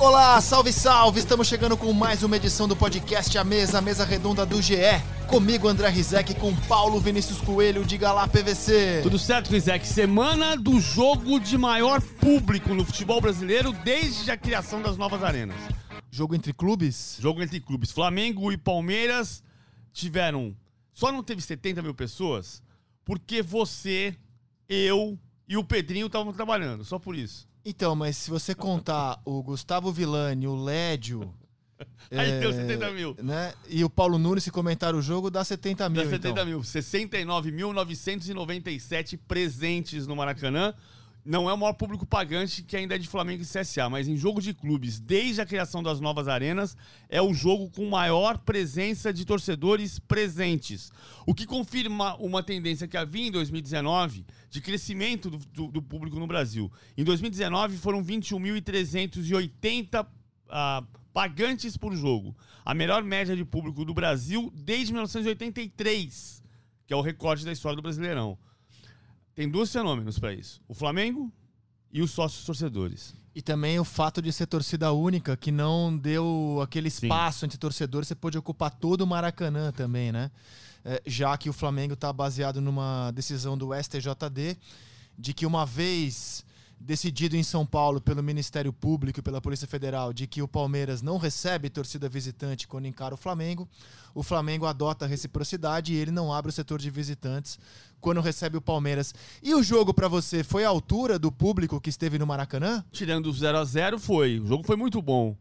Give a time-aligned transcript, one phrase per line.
[0.00, 1.20] Olá, salve, salve!
[1.20, 4.76] Estamos chegando com mais uma edição do podcast A Mesa, a mesa redonda do GE.
[5.28, 9.00] Comigo, André Rizek, com Paulo Vinícius Coelho, diga lá, PVC.
[9.02, 9.86] Tudo certo, Rizek?
[9.86, 15.58] Semana do jogo de maior público no futebol brasileiro desde a criação das novas arenas.
[16.10, 17.18] Jogo entre clubes?
[17.20, 17.92] Jogo entre clubes.
[17.92, 19.42] Flamengo e Palmeiras
[19.92, 20.56] tiveram.
[20.94, 22.62] Só não teve 70 mil pessoas
[23.04, 24.16] porque você,
[24.66, 27.49] eu e o Pedrinho estavam trabalhando, só por isso.
[27.64, 31.34] Então, mas se você contar o Gustavo Villani, o Lédio.
[32.10, 33.16] Aí deu 70 mil.
[33.22, 33.54] Né?
[33.68, 36.04] E o Paulo Nunes, se comentar o jogo, dá 70 mil.
[36.04, 36.46] Dá 70 então.
[36.46, 36.60] mil.
[36.60, 40.74] 69.997 presentes no Maracanã.
[41.24, 44.16] Não é o maior público pagante que ainda é de Flamengo e CSA, mas em
[44.16, 46.76] jogo de clubes, desde a criação das novas arenas,
[47.10, 50.90] é o jogo com maior presença de torcedores presentes.
[51.26, 56.18] O que confirma uma tendência que havia em 2019 de crescimento do, do, do público
[56.18, 56.72] no Brasil.
[56.96, 62.34] Em 2019 foram 21.380 uh, pagantes por jogo.
[62.64, 66.42] A melhor média de público do Brasil desde 1983,
[66.86, 68.38] que é o recorde da história do Brasileirão.
[69.40, 71.32] Tem dois fenômenos para isso: o Flamengo
[71.90, 73.14] e os sócios torcedores.
[73.34, 77.46] E também o fato de ser torcida única, que não deu aquele espaço Sim.
[77.46, 80.30] entre torcedores, você pôde ocupar todo o Maracanã também, né?
[80.84, 84.58] É, já que o Flamengo está baseado numa decisão do STJD
[85.18, 86.44] de que uma vez
[86.80, 91.02] decidido em São Paulo pelo Ministério Público e pela Polícia Federal de que o Palmeiras
[91.02, 93.68] não recebe torcida visitante quando encara o Flamengo,
[94.14, 97.58] o Flamengo adota a reciprocidade e ele não abre o setor de visitantes
[98.00, 99.14] quando recebe o Palmeiras.
[99.42, 102.82] E o jogo para você foi a altura do público que esteve no Maracanã?
[102.90, 104.40] Tirando o 0 a 0 foi.
[104.40, 105.36] O jogo foi muito bom.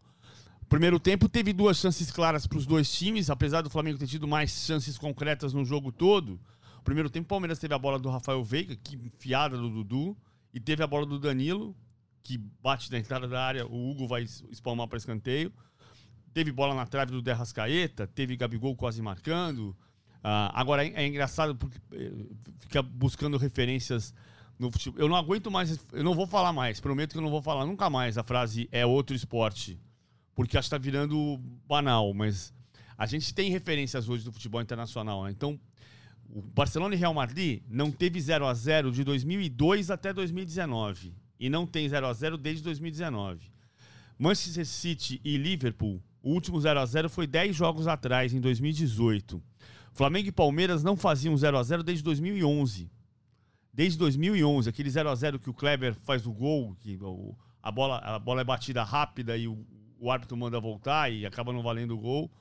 [0.67, 4.27] Primeiro tempo teve duas chances claras para os dois times, apesar do Flamengo ter tido
[4.27, 6.39] mais chances concretas no jogo todo.
[6.83, 10.16] Primeiro tempo, o Palmeiras teve a bola do Rafael Veiga, que enfiada do Dudu.
[10.54, 11.76] E teve a bola do Danilo,
[12.23, 15.54] que bate na entrada da área, o Hugo vai espalmar para escanteio.
[16.33, 19.76] Teve bola na trave do Derrascaeta, teve Gabigol quase marcando.
[20.20, 22.11] Uh, agora é, é, engraçado porque eh,
[22.59, 24.14] fica buscando referências
[24.59, 24.99] no futebol.
[24.99, 27.65] Eu não aguento mais, eu não vou falar mais, prometo que eu não vou falar
[27.65, 29.80] nunca mais a frase é outro esporte,
[30.36, 32.54] porque acho que está virando banal, mas
[32.98, 35.32] a gente tem referências hoje do futebol internacional, né?
[35.32, 35.58] Então,
[36.32, 41.50] o Barcelona e Real Madrid não teve 0 a 0 de 2002 até 2019 e
[41.50, 43.52] não tem 0 a 0 desde 2019.
[44.17, 49.42] Manchester City e Liverpool, o último 0 a 0 foi 10 jogos atrás, em 2018.
[49.94, 52.92] Flamengo e Palmeiras não faziam 0 a 0 desde 2011.
[53.73, 57.00] Desde 2011, aquele 0 a 0 que o Kleber faz o gol, que
[57.64, 59.66] a bola, a bola é batida rápida e o,
[59.98, 62.32] o árbitro manda voltar e acaba não valendo o gol.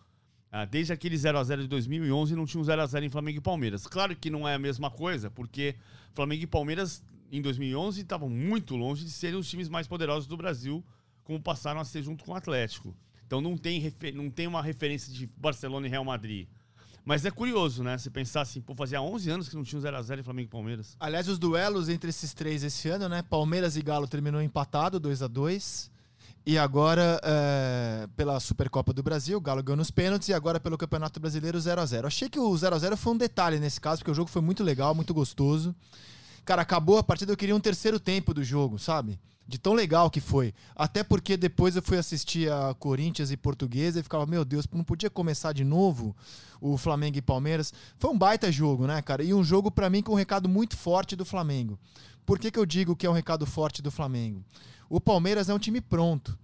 [0.51, 3.87] Ah, desde aquele 0x0 de 2011 não tinha um 0x0 em Flamengo e Palmeiras.
[3.87, 5.75] Claro que não é a mesma coisa, porque
[6.15, 10.37] Flamengo e Palmeiras em 2011 estavam muito longe de serem os times mais poderosos do
[10.37, 10.83] Brasil,
[11.23, 12.97] como passaram a ser junto com o Atlético.
[13.27, 16.49] Então não tem, não tem uma referência de Barcelona e Real Madrid.
[17.05, 17.97] Mas é curioso, né?
[17.97, 20.51] Você pensar assim, pô, fazia 11 anos que não tinha um 0x0 em Flamengo e
[20.51, 20.97] Palmeiras.
[20.99, 23.23] Aliás, os duelos entre esses três esse ano, né?
[23.23, 25.91] Palmeiras e Galo terminou empatado, 2 a 2
[26.49, 30.31] e agora, é, pela Supercopa do Brasil, o Galo ganhou nos pênaltis.
[30.31, 33.13] E agora, pelo Campeonato Brasileiro, 0 a 0 Achei que o 0 a 0 foi
[33.13, 35.77] um detalhe nesse caso, porque o jogo foi muito legal, muito gostoso.
[36.47, 39.21] Cara, acabou a partida, eu queria um terceiro tempo do jogo, sabe?
[39.47, 40.55] De tão legal que foi.
[40.75, 44.85] Até porque depois eu fui assistir a Corinthians e Portuguesa e ficava, meu Deus, não
[44.85, 46.17] podia começar de novo
[46.63, 47.75] o Flamengo e Palmeiras.
[47.99, 49.23] Foi um baita jogo, né, cara?
[49.23, 51.79] E um jogo, para mim, com um recado muito forte do Flamengo.
[52.25, 54.43] Por que, que eu digo que é um recado forte do Flamengo?
[54.89, 56.39] O Palmeiras é um time pronto.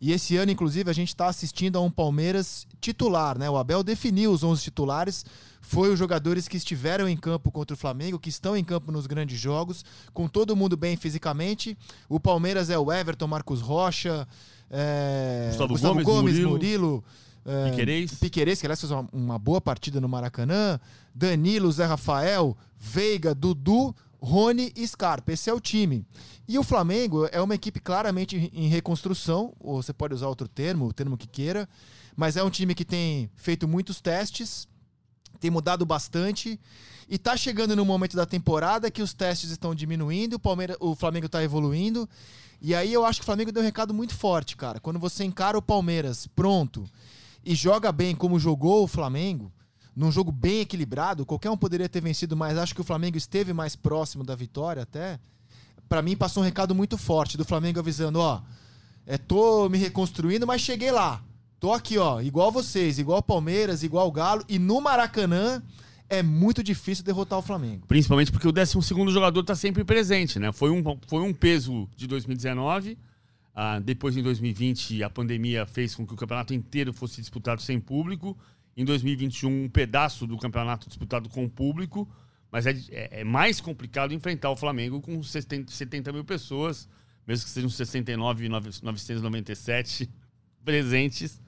[0.00, 3.50] E esse ano, inclusive, a gente está assistindo a um Palmeiras titular, né?
[3.50, 5.24] O Abel definiu os 11 titulares,
[5.60, 9.08] foi os jogadores que estiveram em campo contra o Flamengo, que estão em campo nos
[9.08, 11.76] grandes jogos, com todo mundo bem fisicamente.
[12.08, 14.26] O Palmeiras é o Everton, Marcos Rocha,
[14.70, 15.46] é...
[15.48, 16.50] Gustavo, Gustavo Gomes, Gomes, Murilo.
[16.50, 17.04] Murilo
[17.44, 18.14] é, Piquerez.
[18.14, 20.78] Piquerez, que aliás fez uma, uma boa partida no Maracanã.
[21.14, 25.32] Danilo, Zé Rafael, Veiga, Dudu, Rony e Scarpa.
[25.32, 26.04] Esse é o time.
[26.46, 30.86] E o Flamengo é uma equipe claramente em reconstrução, ou você pode usar outro termo,
[30.86, 31.68] o termo que queira,
[32.16, 34.66] mas é um time que tem feito muitos testes,
[35.38, 36.58] tem mudado bastante
[37.08, 40.94] e está chegando no momento da temporada que os testes estão diminuindo, o, Palmeiras, o
[40.94, 42.08] Flamengo está evoluindo.
[42.60, 44.80] E aí eu acho que o Flamengo deu um recado muito forte, cara.
[44.80, 46.84] Quando você encara o Palmeiras pronto
[47.44, 49.52] e joga bem como jogou o Flamengo,
[49.98, 53.52] num jogo bem equilibrado, qualquer um poderia ter vencido, mas acho que o Flamengo esteve
[53.52, 55.18] mais próximo da vitória até.
[55.88, 58.40] para mim passou um recado muito forte do Flamengo avisando, ó,
[59.04, 61.20] é, tô me reconstruindo, mas cheguei lá.
[61.58, 65.60] Tô aqui, ó, igual vocês, igual Palmeiras, igual Galo e no Maracanã
[66.08, 67.84] é muito difícil derrotar o Flamengo.
[67.88, 68.78] Principalmente porque o 12
[69.10, 70.52] jogador está sempre presente, né?
[70.52, 72.96] Foi um, foi um peso de 2019.
[73.52, 77.80] Ah, depois, em 2020, a pandemia fez com que o campeonato inteiro fosse disputado sem
[77.80, 78.38] público.
[78.78, 82.08] Em 2021, um pedaço do campeonato disputado com público.
[82.48, 86.88] Mas é, é, é mais complicado enfrentar o Flamengo com 70, 70 mil pessoas,
[87.26, 90.08] mesmo que sejam 69.997
[90.64, 91.42] presentes.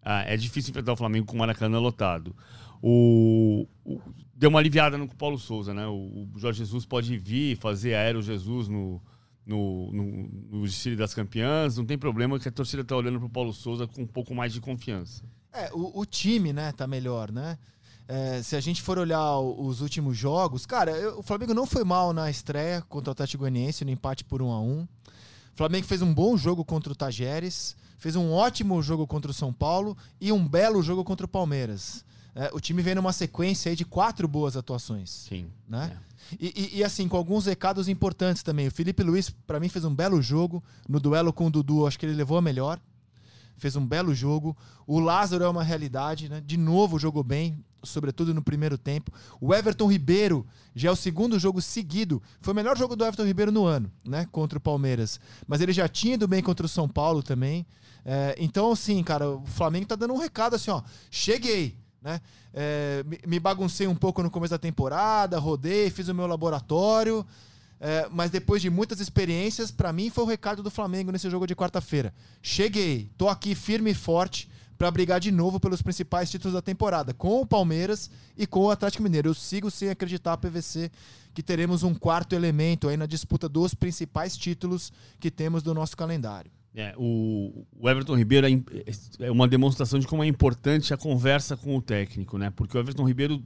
[0.00, 2.36] Ah, é difícil enfrentar o Flamengo com o Maracanã lotado.
[2.80, 4.00] O, o,
[4.32, 5.84] deu uma aliviada no Paulo Souza, né?
[5.88, 9.02] O, o, Jorge Jesus pode vir fazer aéreo Jesus no,
[9.44, 10.04] no, no,
[10.50, 13.52] no desfile das campeãs, não tem problema que a torcida está olhando para o Paulo
[13.52, 15.24] Souza com um pouco mais de confiança.
[15.52, 17.58] É, o, o time, né, tá melhor, né?
[18.06, 21.84] É, se a gente for olhar os últimos jogos, cara, eu, o Flamengo não foi
[21.84, 24.88] mal na estreia contra o Atlético Goianiense, no empate por 1 a 1 O
[25.54, 29.52] Flamengo fez um bom jogo contra o Tajeres, fez um ótimo jogo contra o São
[29.52, 32.02] Paulo e um belo jogo contra o Palmeiras.
[32.34, 35.10] É, o time vem numa sequência aí de quatro boas atuações.
[35.28, 35.50] Sim.
[35.68, 35.94] Né?
[35.94, 36.08] É.
[36.40, 38.68] E, e, e, assim, com alguns recados importantes também.
[38.68, 40.62] O Felipe Luiz, para mim, fez um belo jogo.
[40.88, 42.78] No duelo com o Dudu, acho que ele levou a melhor.
[43.58, 44.56] Fez um belo jogo.
[44.86, 46.40] O Lázaro é uma realidade, né?
[46.44, 49.12] De novo jogou bem, sobretudo no primeiro tempo.
[49.40, 52.22] O Everton Ribeiro já é o segundo jogo seguido.
[52.40, 54.26] Foi o melhor jogo do Everton Ribeiro no ano, né?
[54.32, 55.20] Contra o Palmeiras.
[55.46, 57.66] Mas ele já tinha ido bem contra o São Paulo também.
[58.04, 60.82] É, então, assim, cara, o Flamengo tá dando um recado assim, ó.
[61.10, 62.20] Cheguei né?
[62.54, 67.26] É, me baguncei um pouco no começo da temporada, rodei, fiz o meu laboratório.
[67.80, 71.46] É, mas depois de muitas experiências, para mim foi o recado do Flamengo nesse jogo
[71.46, 72.12] de quarta-feira.
[72.42, 77.12] Cheguei, tô aqui firme e forte para brigar de novo pelos principais títulos da temporada,
[77.12, 79.28] com o Palmeiras e com o Atlético Mineiro.
[79.28, 80.90] Eu sigo sem acreditar, PVC,
[81.34, 85.96] que teremos um quarto elemento aí na disputa dos principais títulos que temos do nosso
[85.96, 86.50] calendário.
[86.74, 91.76] É, o, Everton Ribeiro é, é, uma demonstração de como é importante a conversa com
[91.76, 92.50] o técnico, né?
[92.54, 93.42] Porque o Everton Ribeiro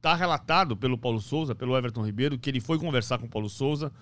[0.00, 3.48] está relatado pelo Paulo Souza, pelo Everton Ribeiro, que ele foi conversar com o Paulo
[3.48, 3.92] Souza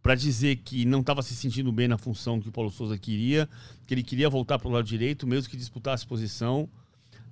[0.00, 3.48] para dizer que não estava se sentindo bem na função que o Paulo Souza queria,
[3.86, 6.68] que ele queria voltar para o lado direito, mesmo que disputasse posição.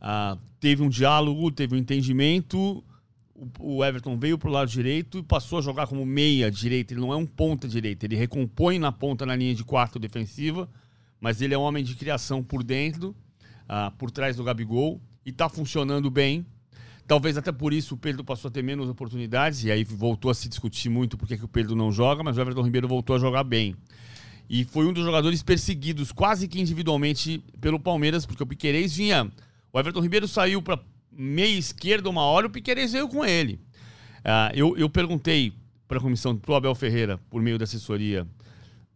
[0.00, 2.84] Ah, teve um diálogo, teve um entendimento.
[3.34, 6.92] O, o Everton veio para o lado direito e passou a jogar como meia direita.
[6.92, 10.68] Ele não é um ponta direita, ele recompõe na ponta na linha de quarto defensiva
[11.20, 13.14] mas ele é um homem de criação por dentro,
[13.64, 16.46] uh, por trás do Gabigol, e está funcionando bem.
[17.06, 20.34] Talvez até por isso o Pedro passou a ter menos oportunidades, e aí voltou a
[20.34, 23.18] se discutir muito porque que o Pedro não joga, mas o Everton Ribeiro voltou a
[23.18, 23.76] jogar bem.
[24.48, 29.30] E foi um dos jogadores perseguidos quase que individualmente pelo Palmeiras, porque o Piquerez vinha.
[29.72, 30.80] O Everton Ribeiro saiu para
[31.12, 33.60] meia esquerda uma hora, o Piquerez veio com ele.
[34.20, 35.52] Uh, eu, eu perguntei
[35.86, 38.26] para a comissão, para o Abel Ferreira, por meio da assessoria,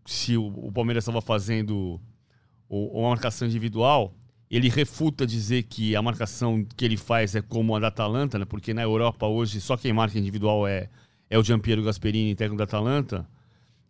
[0.05, 2.01] se o, o Palmeiras estava fazendo
[2.69, 4.15] ou, uma marcação individual,
[4.51, 8.45] ele refuta dizer que a marcação que ele faz é como a da Atalanta, né?
[8.45, 10.89] porque na Europa hoje só quem marca individual é,
[11.29, 13.29] é o Giampiero Gasperini, técnico da Atalanta.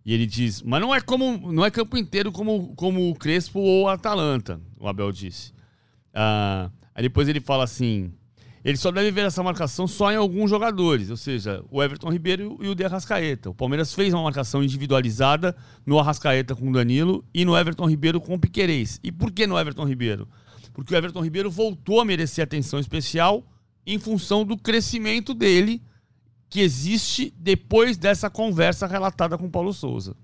[0.04, 3.58] E ele diz, mas não é como não é campo inteiro como, como o Crespo
[3.58, 5.52] ou a Atalanta, o Abel disse.
[6.12, 8.12] Ah, aí depois ele fala assim,
[8.62, 12.58] ele só deve ver essa marcação só em alguns jogadores, ou seja, o Everton Ribeiro
[12.60, 13.48] e o de Arrascaeta.
[13.48, 18.20] O Palmeiras fez uma marcação individualizada no Arrascaeta com o Danilo e no Everton Ribeiro
[18.20, 19.00] com o Piquerez.
[19.02, 20.28] E por que no Everton Ribeiro?
[20.80, 23.44] Porque o Everton Ribeiro voltou a merecer atenção especial
[23.86, 25.82] em função do crescimento dele
[26.48, 30.16] que existe depois dessa conversa relatada com Paulo Souza.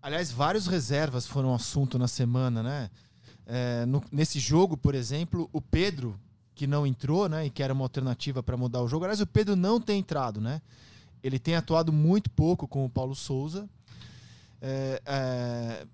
[0.00, 2.90] Aliás, vários reservas foram assunto na semana, né?
[3.44, 6.18] É, no, nesse jogo, por exemplo, o Pedro
[6.54, 9.04] que não entrou, né, e que era uma alternativa para mudar o jogo.
[9.04, 10.62] Aliás, o Pedro não tem entrado, né?
[11.22, 13.68] Ele tem atuado muito pouco com o Paulo Souza.
[14.62, 15.86] É, é,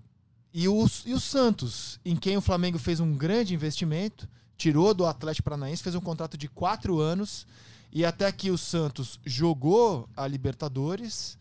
[0.52, 5.06] e, o, e o Santos, em quem o Flamengo fez um grande investimento, tirou do
[5.06, 7.46] Atlético Paranaense, fez um contrato de quatro anos,
[7.92, 11.38] e até aqui o Santos jogou a Libertadores,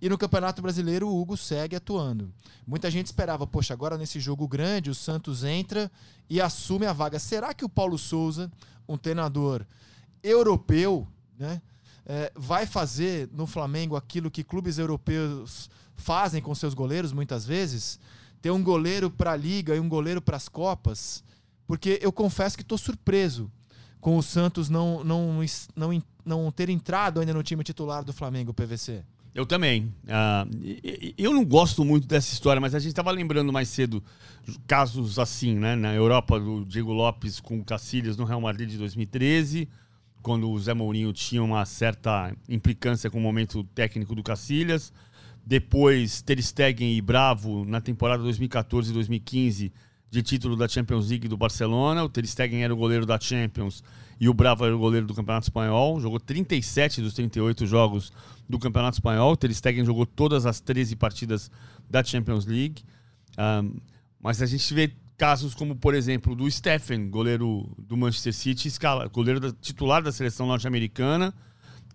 [0.00, 2.32] e no Campeonato Brasileiro o Hugo segue atuando.
[2.66, 5.90] Muita gente esperava, poxa, agora nesse jogo grande o Santos entra
[6.28, 7.18] e assume a vaga.
[7.18, 8.50] Será que o Paulo Souza,
[8.88, 9.64] um treinador
[10.22, 11.06] europeu,
[11.38, 11.62] né,
[12.04, 17.98] é, vai fazer no Flamengo aquilo que clubes europeus fazem com seus goleiros muitas vezes?
[18.40, 21.24] Ter um goleiro para a liga e um goleiro para as Copas?
[21.66, 23.50] Porque eu confesso que estou surpreso
[24.00, 25.40] com o Santos não, não,
[25.74, 29.02] não, não ter entrado ainda no time titular do Flamengo, PVC.
[29.36, 29.92] Eu também.
[30.04, 34.02] Uh, eu não gosto muito dessa história, mas a gente estava lembrando mais cedo
[34.66, 35.76] casos assim, né?
[35.76, 39.68] Na Europa, do Diego Lopes com o Cacilhas no Real Madrid de 2013,
[40.22, 44.90] quando o Zé Mourinho tinha uma certa implicância com o momento técnico do Cacilhas.
[45.46, 49.72] Depois, Ter Stegen e Bravo na temporada 2014 e 2015
[50.10, 52.02] de título da Champions League do Barcelona.
[52.02, 53.84] O Ter Stegen era o goleiro da Champions
[54.20, 56.00] e o Bravo era o goleiro do Campeonato Espanhol.
[56.00, 58.12] Jogou 37 dos 38 jogos
[58.48, 59.32] do Campeonato Espanhol.
[59.32, 61.48] O Ter Stegen jogou todas as 13 partidas
[61.88, 62.82] da Champions League.
[63.38, 63.76] Um,
[64.20, 69.06] mas a gente vê casos como, por exemplo, do Stephen, goleiro do Manchester City, escala,
[69.06, 71.32] goleiro da, titular da seleção norte-americana,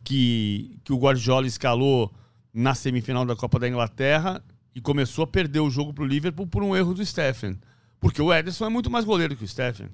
[0.03, 2.12] que, que o Guardiola escalou
[2.53, 4.43] na semifinal da Copa da Inglaterra
[4.75, 7.58] e começou a perder o jogo para o Liverpool por um erro do Stephen.
[8.00, 9.89] Porque o Ederson é muito mais goleiro que o Stephen.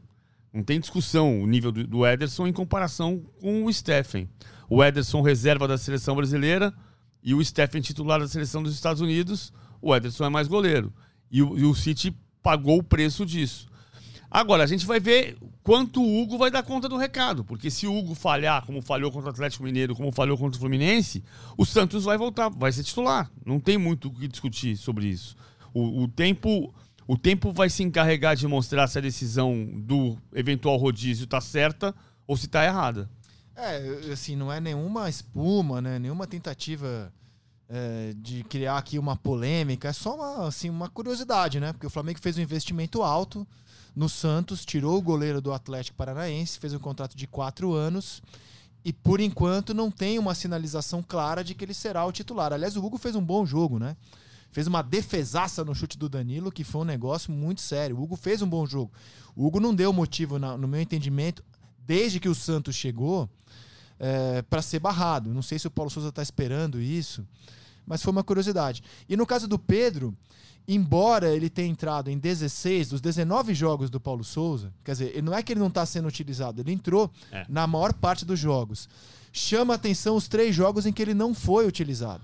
[0.54, 4.30] Não tem discussão o nível do, Ederson em comparação com o Stephen.
[4.70, 6.74] O Ederson reserva da seleção brasileira
[7.22, 9.52] e o Stephen titular da seleção dos Estados Unidos.
[9.82, 10.94] O Ederson é mais goleiro.
[11.30, 13.68] E o, e o City pagou o preço disso.
[14.32, 15.38] Agora, a gente vai ver
[15.68, 17.44] quanto o Hugo vai dar conta do recado.
[17.44, 20.60] Porque se o Hugo falhar, como falhou contra o Atlético Mineiro, como falhou contra o
[20.62, 21.22] Fluminense,
[21.58, 23.30] o Santos vai voltar, vai ser titular.
[23.46, 25.36] Não tem muito o que discutir sobre isso.
[25.74, 26.74] O, o tempo.
[27.06, 31.96] O tempo vai se encarregar de mostrar se a decisão do eventual rodízio está certa
[32.26, 33.10] ou se está errada.
[33.56, 36.00] É, assim, não é nenhuma espuma, né?
[36.00, 37.12] Nenhuma tentativa
[37.70, 39.88] é, de criar aqui uma polêmica.
[39.88, 41.72] É só uma, assim, uma curiosidade, né?
[41.72, 43.48] Porque o Flamengo fez um investimento alto
[43.98, 48.22] no Santos, tirou o goleiro do Atlético Paranaense, fez um contrato de quatro anos
[48.86, 52.54] e por enquanto não tem uma sinalização clara de que ele será o titular.
[52.54, 53.98] Aliás, o Hugo fez um bom jogo, né?
[54.52, 57.98] Fez uma defesaça no chute do Danilo, que foi um negócio muito sério.
[57.98, 58.92] O Hugo fez um bom jogo.
[59.36, 61.44] O Hugo não deu motivo, no meu entendimento,
[61.80, 63.28] desde que o Santos chegou,
[64.00, 65.34] é, para ser barrado.
[65.34, 67.26] Não sei se o Paulo Souza está esperando isso,
[67.88, 68.84] mas foi uma curiosidade.
[69.08, 70.14] E no caso do Pedro,
[70.68, 75.34] embora ele tenha entrado em 16 dos 19 jogos do Paulo Souza, quer dizer, não
[75.34, 77.46] é que ele não está sendo utilizado, ele entrou é.
[77.48, 78.90] na maior parte dos jogos.
[79.32, 82.24] Chama atenção os três jogos em que ele não foi utilizado,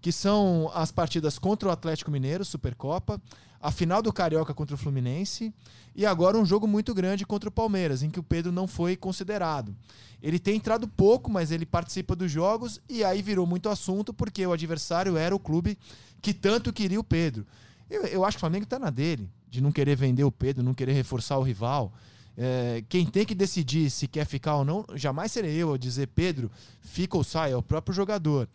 [0.00, 3.20] que são as partidas contra o Atlético Mineiro, Supercopa,
[3.60, 5.52] a final do Carioca contra o Fluminense
[5.94, 8.96] e agora um jogo muito grande contra o Palmeiras, em que o Pedro não foi
[8.96, 9.74] considerado.
[10.22, 14.46] Ele tem entrado pouco, mas ele participa dos jogos e aí virou muito assunto porque
[14.46, 15.78] o adversário era o clube
[16.20, 17.46] que tanto queria o Pedro.
[17.88, 20.62] Eu, eu acho que o Flamengo está na dele, de não querer vender o Pedro,
[20.62, 21.92] não querer reforçar o rival.
[22.36, 26.08] É, quem tem que decidir se quer ficar ou não, jamais serei eu a dizer
[26.08, 26.50] Pedro,
[26.80, 28.48] fica ou sai, é o próprio jogador.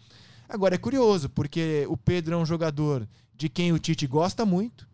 [0.51, 4.86] Agora é curioso, porque o Pedro é um jogador de quem o Tite gosta muito,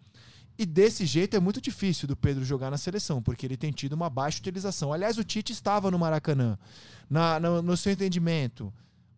[0.55, 3.93] e desse jeito é muito difícil do Pedro jogar na seleção, porque ele tem tido
[3.93, 4.93] uma baixa utilização.
[4.93, 6.59] Aliás, o Tite estava no Maracanã.
[7.09, 8.71] Na, no, no seu entendimento,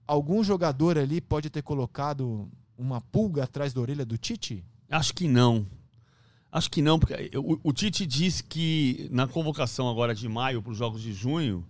[0.08, 4.63] algum jogador ali pode ter colocado uma pulga atrás da orelha do Tite?
[4.89, 5.67] Acho que não.
[6.50, 10.72] Acho que não, porque o, o Tite diz que na convocação agora de maio para
[10.72, 11.65] os jogos de junho,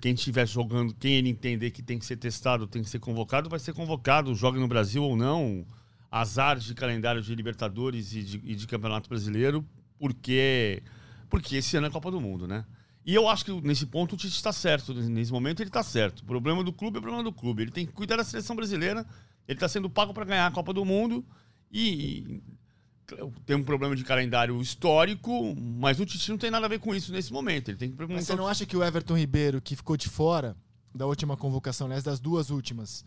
[0.00, 3.48] quem estiver jogando, quem ele entender que tem que ser testado, tem que ser convocado,
[3.48, 5.64] vai ser convocado, jogue no Brasil ou não.
[6.10, 9.66] Azar de calendário de Libertadores e de, e de Campeonato Brasileiro,
[9.98, 10.82] porque
[11.28, 12.64] porque esse ano é Copa do Mundo, né?
[13.04, 14.94] E eu acho que nesse ponto o Tite está certo.
[14.94, 16.20] Nesse momento ele está certo.
[16.20, 17.62] O problema do clube é o problema do clube.
[17.62, 19.04] Ele tem que cuidar da seleção brasileira.
[19.46, 21.24] Ele está sendo pago para ganhar a Copa do Mundo.
[21.70, 22.40] E
[23.44, 26.94] tem um problema de calendário histórico, mas o Tite não tem nada a ver com
[26.94, 27.68] isso nesse momento.
[27.68, 28.18] Ele tem que perguntar.
[28.18, 30.56] Mas você não acha que o Everton Ribeiro, que ficou de fora
[30.94, 33.04] da última convocação, aliás, das duas últimas,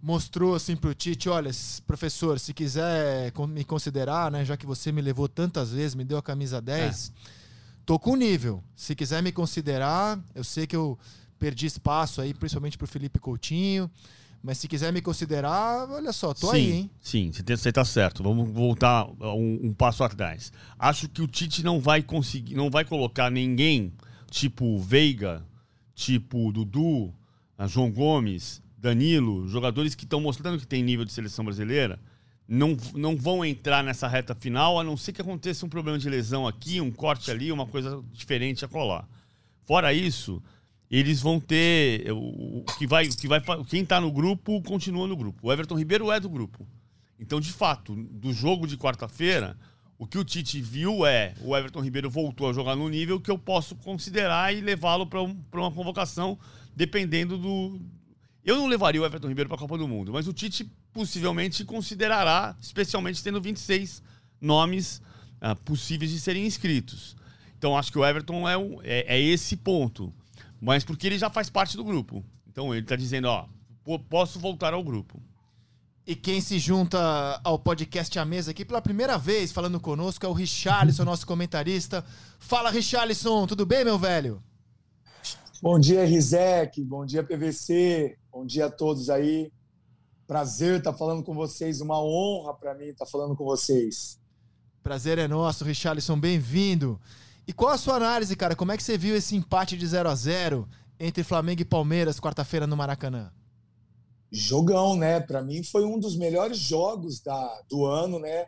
[0.00, 1.50] mostrou assim pro Tite, olha,
[1.86, 6.18] professor, se quiser me considerar, né, já que você me levou tantas vezes, me deu
[6.18, 7.28] a camisa 10, é.
[7.84, 8.62] tô com nível.
[8.76, 10.98] Se quiser me considerar, eu sei que eu
[11.38, 13.90] perdi espaço aí, principalmente pro Felipe Coutinho.
[14.44, 16.90] Mas se quiser me considerar, olha só, tô sim, aí, hein?
[17.00, 18.22] Sim, você tá certo.
[18.22, 20.52] Vamos voltar um, um, passo atrás.
[20.78, 23.90] Acho que o Tite não vai conseguir, não vai colocar ninguém
[24.30, 25.42] tipo Veiga,
[25.94, 27.10] tipo Dudu,
[27.66, 31.98] João Gomes, Danilo, jogadores que estão mostrando que tem nível de seleção brasileira,
[32.46, 36.10] não, não vão entrar nessa reta final, a não ser que aconteça um problema de
[36.10, 39.08] lesão aqui, um corte ali, uma coisa diferente a colar.
[39.64, 40.42] Fora isso,
[40.98, 45.08] eles vão ter o, o que vai, o que vai, quem está no grupo continua
[45.08, 45.48] no grupo.
[45.48, 46.64] O Everton Ribeiro é do grupo.
[47.18, 49.56] Então, de fato, do jogo de quarta-feira,
[49.98, 53.28] o que o Tite viu é o Everton Ribeiro voltou a jogar no nível que
[53.28, 56.38] eu posso considerar e levá-lo para um, uma convocação,
[56.76, 57.80] dependendo do.
[58.44, 61.64] Eu não levaria o Everton Ribeiro para a Copa do Mundo, mas o Tite possivelmente
[61.64, 64.00] considerará, especialmente tendo 26
[64.40, 65.02] nomes
[65.42, 67.16] uh, possíveis de serem inscritos.
[67.58, 70.12] Então acho que o Everton é, é, é esse ponto
[70.64, 72.24] mas porque ele já faz parte do grupo.
[72.48, 73.46] Então ele está dizendo, ó,
[74.08, 75.20] posso voltar ao grupo.
[76.06, 76.98] E quem se junta
[77.44, 82.02] ao podcast à mesa aqui pela primeira vez falando conosco é o Richarlison, nosso comentarista.
[82.38, 84.42] Fala, Richarlison, tudo bem, meu velho?
[85.60, 86.82] Bom dia, Rizek.
[86.82, 88.16] Bom dia, PVC.
[88.32, 89.52] Bom dia a todos aí.
[90.26, 94.18] Prazer estar falando com vocês, uma honra para mim estar falando com vocês.
[94.82, 96.98] Prazer é nosso, Richarlison, bem-vindo.
[97.46, 98.56] E qual a sua análise, cara?
[98.56, 102.18] Como é que você viu esse empate de 0 a 0 entre Flamengo e Palmeiras
[102.18, 103.30] quarta-feira no Maracanã?
[104.30, 105.20] Jogão, né?
[105.20, 108.46] Para mim foi um dos melhores jogos da, do ano, né?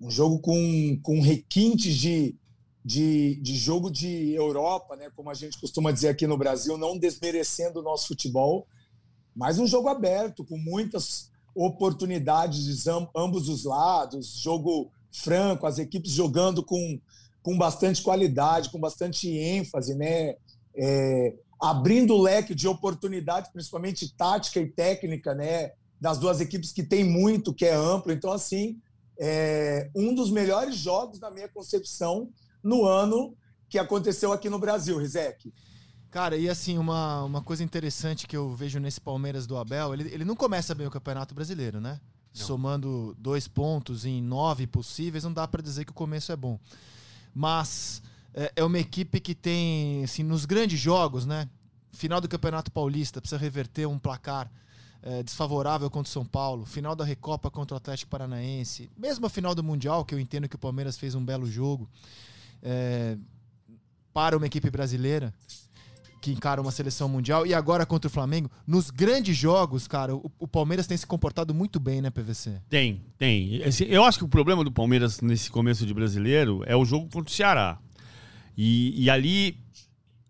[0.00, 2.36] Um jogo com, com requintes de,
[2.84, 5.08] de, de jogo de Europa, né?
[5.14, 8.66] Como a gente costuma dizer aqui no Brasil, não desmerecendo o nosso futebol,
[9.34, 16.10] mas um jogo aberto, com muitas oportunidades de ambos os lados, jogo franco, as equipes
[16.10, 17.00] jogando com,
[17.44, 20.34] com bastante qualidade, com bastante ênfase, né?
[20.74, 25.72] É, abrindo o leque de oportunidades, principalmente tática e técnica, né?
[26.00, 28.10] Das duas equipes que tem muito, que é amplo.
[28.10, 28.80] Então, assim,
[29.20, 32.30] é um dos melhores jogos, na minha concepção,
[32.62, 33.36] no ano
[33.68, 35.52] que aconteceu aqui no Brasil, Rizek.
[36.10, 40.08] Cara, e assim, uma, uma coisa interessante que eu vejo nesse Palmeiras do Abel, ele,
[40.08, 42.00] ele não começa bem o Campeonato Brasileiro, né?
[42.34, 42.46] Não.
[42.46, 46.58] Somando dois pontos em nove possíveis, não dá para dizer que o começo é bom.
[47.34, 51.48] Mas é, é uma equipe que tem, assim, nos grandes jogos, né?
[51.92, 54.50] Final do Campeonato Paulista, precisa reverter um placar
[55.02, 59.30] é, desfavorável contra o São Paulo, final da Recopa contra o Atlético Paranaense, mesmo a
[59.30, 61.88] final do Mundial, que eu entendo que o Palmeiras fez um belo jogo,
[62.62, 63.18] é,
[64.12, 65.34] para uma equipe brasileira
[66.24, 70.32] que encara uma seleção mundial e agora contra o Flamengo, nos grandes jogos, cara, o,
[70.38, 72.62] o Palmeiras tem se comportado muito bem, né, PVC?
[72.66, 73.60] Tem, tem.
[73.86, 77.30] Eu acho que o problema do Palmeiras nesse começo de brasileiro é o jogo contra
[77.30, 77.78] o Ceará.
[78.56, 79.58] E, e ali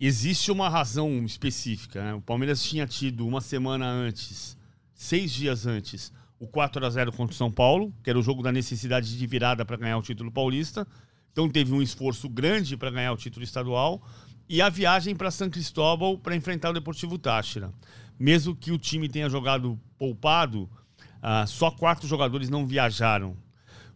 [0.01, 2.03] existe uma razão específica.
[2.03, 2.15] Né?
[2.15, 4.57] O Palmeiras tinha tido uma semana antes,
[4.97, 8.43] seis dias antes, o 4 a 0 contra o São Paulo, que era o jogo
[8.43, 10.85] da necessidade de virada para ganhar o título paulista.
[11.31, 14.03] Então teve um esforço grande para ganhar o título estadual
[14.49, 17.73] e a viagem para São Cristóbal para enfrentar o Deportivo Táchira.
[18.19, 23.37] Mesmo que o time tenha jogado poupado, uh, só quatro jogadores não viajaram.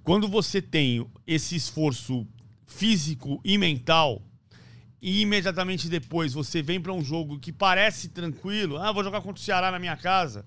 [0.03, 2.27] Quando você tem esse esforço
[2.67, 4.23] físico e mental,
[5.01, 9.41] e imediatamente depois você vem para um jogo que parece tranquilo, ah, vou jogar contra
[9.41, 10.45] o Ceará na minha casa.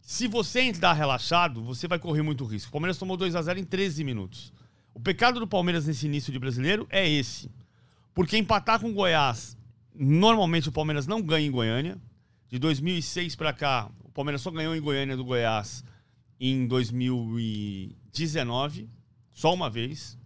[0.00, 2.70] Se você entrar relaxado, você vai correr muito risco.
[2.70, 4.52] O Palmeiras tomou 2 a 0 em 13 minutos.
[4.94, 7.50] O pecado do Palmeiras nesse início de brasileiro é esse.
[8.14, 9.56] Porque empatar com Goiás,
[9.94, 11.98] normalmente o Palmeiras não ganha em Goiânia.
[12.48, 15.84] De 2006 para cá, o Palmeiras só ganhou em Goiânia do Goiás
[16.40, 18.88] em 2019,
[19.32, 20.18] só uma vez.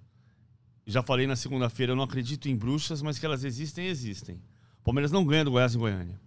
[0.86, 4.36] Já falei na segunda-feira, eu não acredito em bruxas, mas que elas existem, existem.
[4.80, 6.20] O Palmeiras não ganha do Goiás em Goiânia.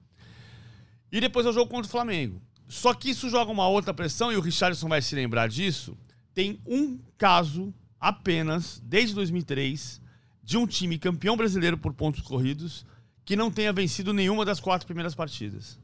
[1.11, 2.41] E depois é o jogo contra o Flamengo.
[2.67, 5.97] Só que isso joga uma outra pressão, e o Richardson vai se lembrar disso.
[6.33, 10.01] Tem um caso apenas, desde 2003,
[10.47, 12.86] de um time campeão brasileiro por pontos corridos
[13.25, 15.77] que não tenha vencido nenhuma das quatro primeiras partidas.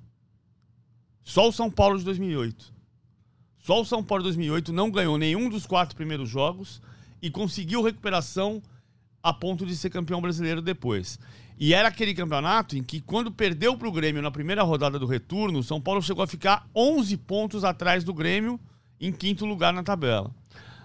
[1.21, 2.73] Só o São Paulo de 2008.
[3.59, 6.81] Só o São Paulo de 2008 não ganhou nenhum dos quatro primeiros jogos
[7.21, 8.63] e conseguiu recuperação
[9.21, 11.19] a ponto de ser campeão brasileiro depois.
[11.59, 15.05] E era aquele campeonato em que, quando perdeu para o Grêmio na primeira rodada do
[15.05, 18.57] retorno, o São Paulo chegou a ficar 11 pontos atrás do Grêmio,
[18.97, 20.33] em quinto lugar na tabela.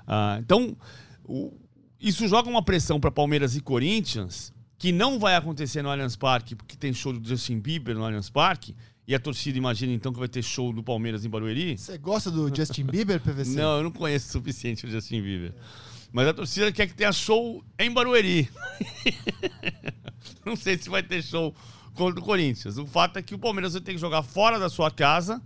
[0.05, 0.77] Ah, então,
[1.25, 1.53] o,
[2.01, 6.55] isso joga uma pressão para Palmeiras e Corinthians, que não vai acontecer no Allianz Parque,
[6.55, 8.75] porque tem show do Justin Bieber no Allianz Parque.
[9.07, 11.79] E a torcida imagina então que vai ter show do Palmeiras em Barueri.
[11.79, 13.57] Você gosta do Justin Bieber, PVC?
[13.57, 15.55] Não, eu não conheço o suficiente o Justin Bieber.
[16.13, 18.51] Mas a torcida quer que tenha show em Barueri.
[20.45, 21.55] não sei se vai ter show
[21.95, 22.77] contra o Corinthians.
[22.77, 25.43] O fato é que o Palmeiras vai ter que jogar fora da sua casa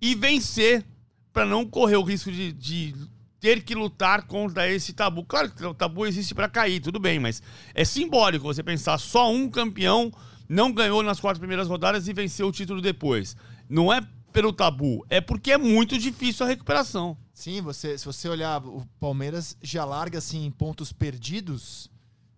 [0.00, 0.84] e vencer
[1.32, 2.94] para não correr o risco de, de
[3.40, 5.24] ter que lutar contra esse tabu.
[5.24, 7.42] Claro que o tabu existe para cair, tudo bem, mas
[7.74, 10.12] é simbólico você pensar só um campeão
[10.50, 13.36] não ganhou nas quatro primeiras rodadas e venceu o título depois.
[13.68, 17.16] Não é pelo tabu, é porque é muito difícil a recuperação.
[17.32, 21.88] Sim, você, se você olhar, o Palmeiras já larga assim em pontos perdidos.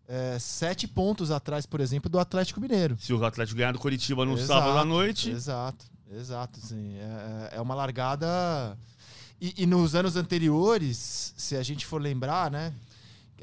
[0.06, 2.98] É, sete pontos atrás, por exemplo, do Atlético Mineiro.
[3.00, 5.30] Se o Atlético ganhar do Curitiba no exato, sábado à noite.
[5.30, 6.60] Exato, exato.
[6.62, 8.76] Assim, é, é uma largada
[9.44, 12.72] e, e, nos anos anteriores, se a gente for lembrar, né?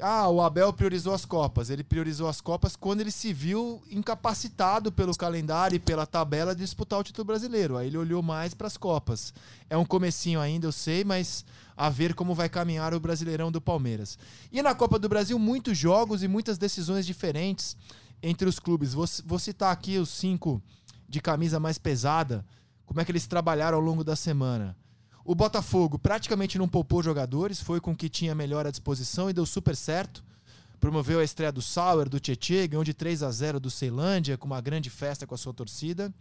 [0.00, 1.68] Ah, o Abel priorizou as Copas.
[1.68, 6.62] Ele priorizou as Copas quando ele se viu incapacitado pelo calendário e pela tabela de
[6.62, 7.76] disputar o título brasileiro.
[7.76, 9.34] Aí ele olhou mais para as Copas.
[9.68, 11.44] É um comecinho ainda, eu sei, mas
[11.76, 14.18] a ver como vai caminhar o Brasileirão do Palmeiras.
[14.50, 17.76] E na Copa do Brasil, muitos jogos e muitas decisões diferentes
[18.22, 18.94] entre os clubes.
[18.94, 20.62] Vou, vou citar aqui os cinco
[21.06, 22.42] de camisa mais pesada,
[22.86, 24.74] como é que eles trabalharam ao longo da semana.
[25.30, 29.32] O Botafogo praticamente não poupou jogadores, foi com o que tinha melhor à disposição e
[29.32, 30.24] deu super certo.
[30.80, 34.46] Promoveu a estreia do Sauer, do Tietê, ganhou de 3 a 0 do Ceilândia, com
[34.46, 36.12] uma grande festa com a sua torcida.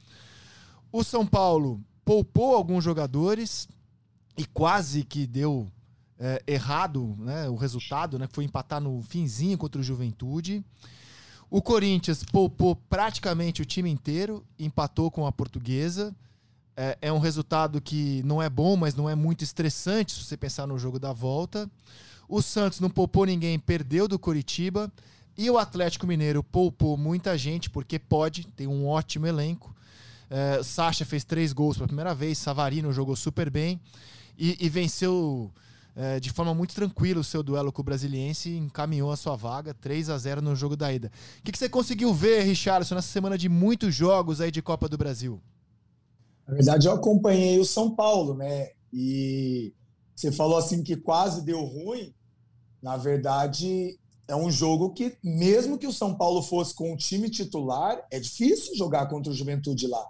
[0.91, 3.67] O São Paulo poupou alguns jogadores
[4.37, 5.67] e quase que deu
[6.19, 10.63] é, errado né, o resultado, né, foi empatar no finzinho contra o Juventude.
[11.49, 16.15] O Corinthians poupou praticamente o time inteiro, empatou com a Portuguesa.
[16.81, 20.37] É, é, um resultado que não é bom, mas não é muito estressante se você
[20.37, 21.69] pensar no jogo da volta.
[22.25, 24.89] O Santos não poupou ninguém, perdeu do Coritiba.
[25.37, 29.75] E o Atlético Mineiro poupou muita gente, porque pode, tem um ótimo elenco.
[30.29, 33.77] É, Sacha fez três gols pela primeira vez, Savarino jogou super bem
[34.37, 35.51] e, e venceu
[35.97, 39.73] é, de forma muito tranquila o seu duelo com o Brasiliense encaminhou a sua vaga
[39.73, 41.11] 3 a 0 no jogo da ida.
[41.39, 44.87] O que, que você conseguiu ver, Richardson, nessa semana de muitos jogos aí de Copa
[44.87, 45.41] do Brasil?
[46.49, 48.71] Na verdade, eu acompanhei o São Paulo, né?
[48.91, 49.71] E
[50.15, 52.11] você falou assim que quase deu ruim.
[52.81, 57.29] Na verdade, é um jogo que, mesmo que o São Paulo fosse com o time
[57.29, 60.03] titular, é difícil jogar contra o Juventude lá.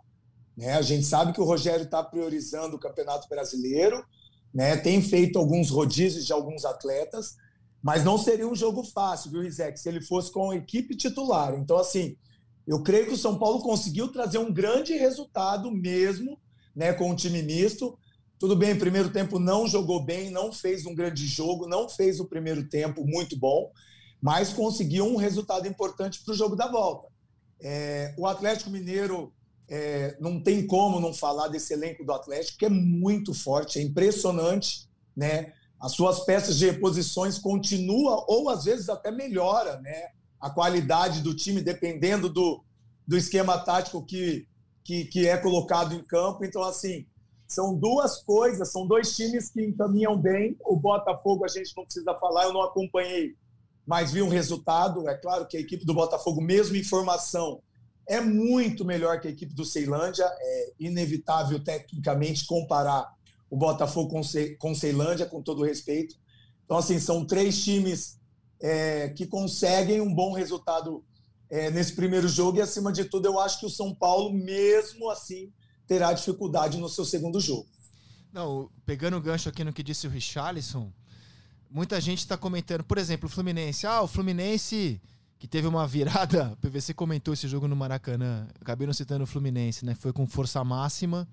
[0.55, 0.75] Né?
[0.75, 4.01] A gente sabe que o Rogério está priorizando o Campeonato Brasileiro,
[4.53, 4.77] né?
[4.77, 7.35] tem feito alguns rodízios de alguns atletas,
[7.83, 11.53] mas não seria um jogo fácil, viu, Rizek, se ele fosse com a equipe titular.
[11.55, 12.15] Então, assim,
[12.69, 16.39] eu creio que o São Paulo conseguiu trazer um grande resultado mesmo,
[16.75, 17.97] né, com o time misto.
[18.37, 22.25] Tudo bem, primeiro tempo não jogou bem, não fez um grande jogo, não fez o
[22.25, 23.71] primeiro tempo muito bom,
[24.21, 27.07] mas conseguiu um resultado importante para o jogo da volta.
[27.59, 29.33] É, o Atlético Mineiro
[29.67, 33.81] é, não tem como não falar desse elenco do Atlético, que é muito forte, é
[33.81, 35.53] impressionante, né?
[35.81, 40.09] As suas peças de reposições continuam ou às vezes até melhora, né?
[40.39, 42.63] A qualidade do time dependendo do,
[43.07, 44.47] do esquema tático que,
[44.83, 46.45] que, que é colocado em campo.
[46.45, 47.05] Então, assim,
[47.47, 50.55] são duas coisas, são dois times que encaminham bem.
[50.61, 53.35] O Botafogo a gente não precisa falar, eu não acompanhei
[53.89, 55.09] mas vi um resultado.
[55.09, 57.59] É claro que a equipe do Botafogo, mesmo em formação,
[58.07, 60.25] é muito melhor que a equipe do Ceilândia.
[60.25, 63.11] É inevitável, tecnicamente, comparar
[63.49, 66.13] o Botafogo com, Ce com Ceilândia, com todo respeito.
[66.63, 68.18] Então, assim, são três times
[68.61, 71.03] é, que conseguem um bom resultado
[71.49, 72.57] é, nesse primeiro jogo.
[72.57, 75.51] E, acima de tudo, eu acho que o São Paulo, mesmo assim,
[75.87, 77.67] terá dificuldade no seu segundo jogo.
[78.31, 80.91] Não, pegando o gancho aqui no que disse o Richarlison,
[81.69, 83.87] muita gente está comentando, por exemplo, o Fluminense.
[83.87, 85.01] Ah, o Fluminense
[85.39, 86.51] que teve uma virada.
[86.53, 88.47] O PVC comentou esse jogo no Maracanã.
[88.59, 89.95] Acabei não citando o Fluminense, né?
[89.95, 91.27] Foi com força máxima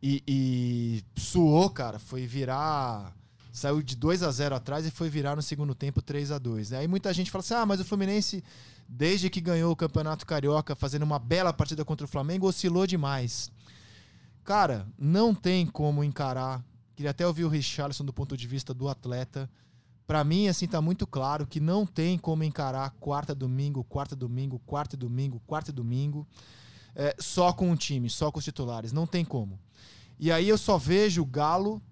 [0.00, 1.98] e, e suou, cara.
[1.98, 3.14] Foi virar.
[3.56, 6.72] Saiu de 2 a 0 atrás e foi virar no segundo tempo 3 a 2
[6.74, 8.44] Aí muita gente fala assim: ah, mas o Fluminense,
[8.88, 13.50] desde que ganhou o Campeonato Carioca, fazendo uma bela partida contra o Flamengo, oscilou demais.
[14.44, 16.62] Cara, não tem como encarar
[16.96, 19.50] Queria até ouvir o Richarlison do ponto de vista do atleta.
[20.06, 24.58] Para mim, assim, tá muito claro que não tem como encarar quarta, domingo, quarta, domingo,
[24.64, 26.26] quarta, domingo, quarta, domingo,
[26.94, 28.92] é, só com um time, só com os titulares.
[28.92, 29.60] Não tem como.
[30.18, 31.82] E aí eu só vejo Galo,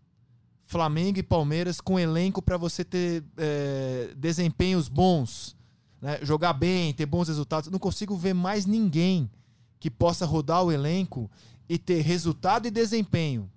[0.67, 5.57] Flamengo e Palmeiras com elenco para você ter é, desempenhos bons,
[6.01, 6.19] né?
[6.23, 7.71] jogar bem, ter bons resultados.
[7.71, 9.31] Não consigo ver mais ninguém
[9.79, 11.31] que possa rodar o elenco
[11.69, 13.51] e ter resultado e desempenho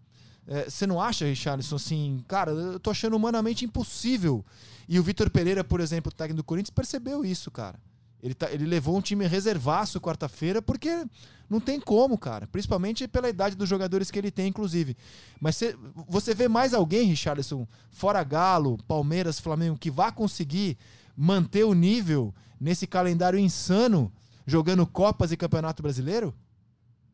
[0.48, 4.46] é, você não acha, Richarlison, assim, cara, eu tô achando humanamente impossível.
[4.88, 7.78] E o Vitor Pereira, por exemplo, técnico do Corinthians, percebeu isso, cara.
[8.28, 11.06] Ele, tá, ele levou um time reservaço quarta-feira porque
[11.50, 12.46] não tem como, cara.
[12.46, 14.98] Principalmente pela idade dos jogadores que ele tem, inclusive.
[15.40, 15.76] Mas cê,
[16.10, 20.78] você vê mais alguém, Richarlison, fora Galo, Palmeiras, Flamengo, que vá conseguir
[21.16, 24.12] manter o nível nesse calendário insano
[24.46, 26.36] jogando Copas e Campeonato Brasileiro?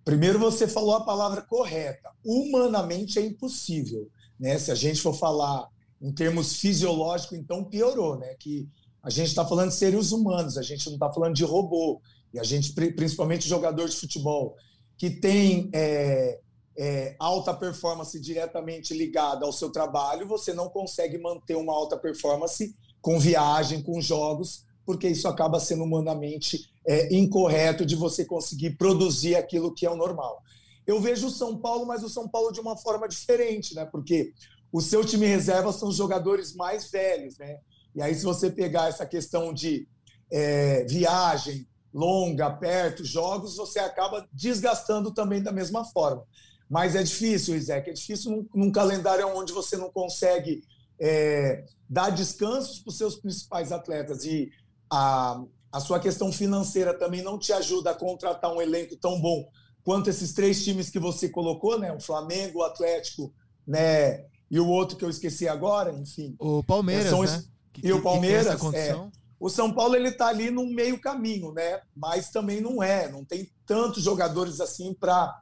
[0.03, 2.09] Primeiro, você falou a palavra correta.
[2.25, 4.09] Humanamente é impossível.
[4.39, 4.57] Né?
[4.57, 5.67] Se a gente for falar
[6.01, 8.33] em termos fisiológicos, então piorou, né?
[8.39, 8.67] Que
[9.03, 12.01] a gente está falando de seres humanos, a gente não está falando de robô.
[12.33, 14.55] E a gente, principalmente jogador de futebol,
[14.97, 16.39] que tem é,
[16.77, 22.75] é, alta performance diretamente ligada ao seu trabalho, você não consegue manter uma alta performance
[23.01, 29.35] com viagem, com jogos, porque isso acaba sendo humanamente é, incorreto de você conseguir produzir
[29.35, 30.41] aquilo que é o normal.
[30.87, 33.85] Eu vejo o São Paulo, mas o São Paulo de uma forma diferente, né?
[33.85, 34.33] Porque
[34.71, 37.59] o seu time reserva são os jogadores mais velhos, né?
[37.95, 39.87] E aí, se você pegar essa questão de
[40.31, 46.23] é, viagem longa, perto, jogos, você acaba desgastando também da mesma forma.
[46.69, 50.63] Mas é difícil, Isaac, é difícil num, num calendário onde você não consegue
[50.99, 54.25] é, dar descansos para os seus principais atletas.
[54.25, 54.49] E
[54.91, 59.47] a, a sua questão financeira também não te ajuda a contratar um elenco tão bom
[59.83, 61.91] quanto esses três times que você colocou, né?
[61.91, 63.33] O Flamengo, o Atlético,
[63.67, 64.25] né?
[64.49, 66.35] E o outro que eu esqueci agora, enfim.
[66.39, 67.43] O Palmeiras, são, né?
[67.73, 68.95] Que, e o Palmeiras, é,
[69.39, 71.81] o São Paulo ele está ali no meio caminho, né?
[71.95, 75.37] Mas também não é, não tem tantos jogadores assim para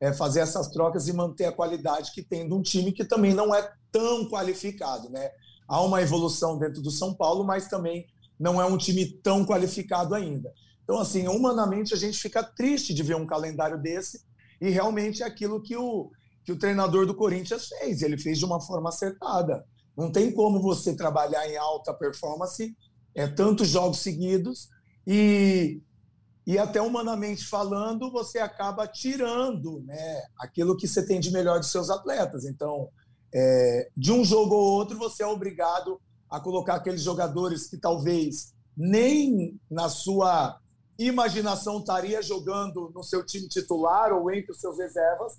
[0.00, 3.32] é, fazer essas trocas e manter a qualidade que tem de um time que também
[3.32, 5.30] não é tão qualificado, né?
[5.66, 8.06] Há uma evolução dentro do São Paulo, mas também
[8.38, 10.52] não é um time tão qualificado ainda.
[10.84, 14.20] Então, assim, humanamente a gente fica triste de ver um calendário desse
[14.60, 16.10] e realmente é aquilo que o,
[16.44, 18.02] que o treinador do Corinthians fez.
[18.02, 19.64] Ele fez de uma forma acertada.
[19.96, 22.76] Não tem como você trabalhar em alta performance
[23.14, 24.68] é, tantos jogos seguidos
[25.06, 25.80] e,
[26.46, 31.70] e até humanamente falando, você acaba tirando né, aquilo que você tem de melhor dos
[31.70, 32.44] seus atletas.
[32.44, 32.90] Então,
[33.34, 38.54] é, de um jogo ou outro, você é obrigado a colocar aqueles jogadores que talvez
[38.76, 40.60] nem na sua
[40.98, 45.34] imaginação estaria jogando no seu time titular ou entre os seus reservas,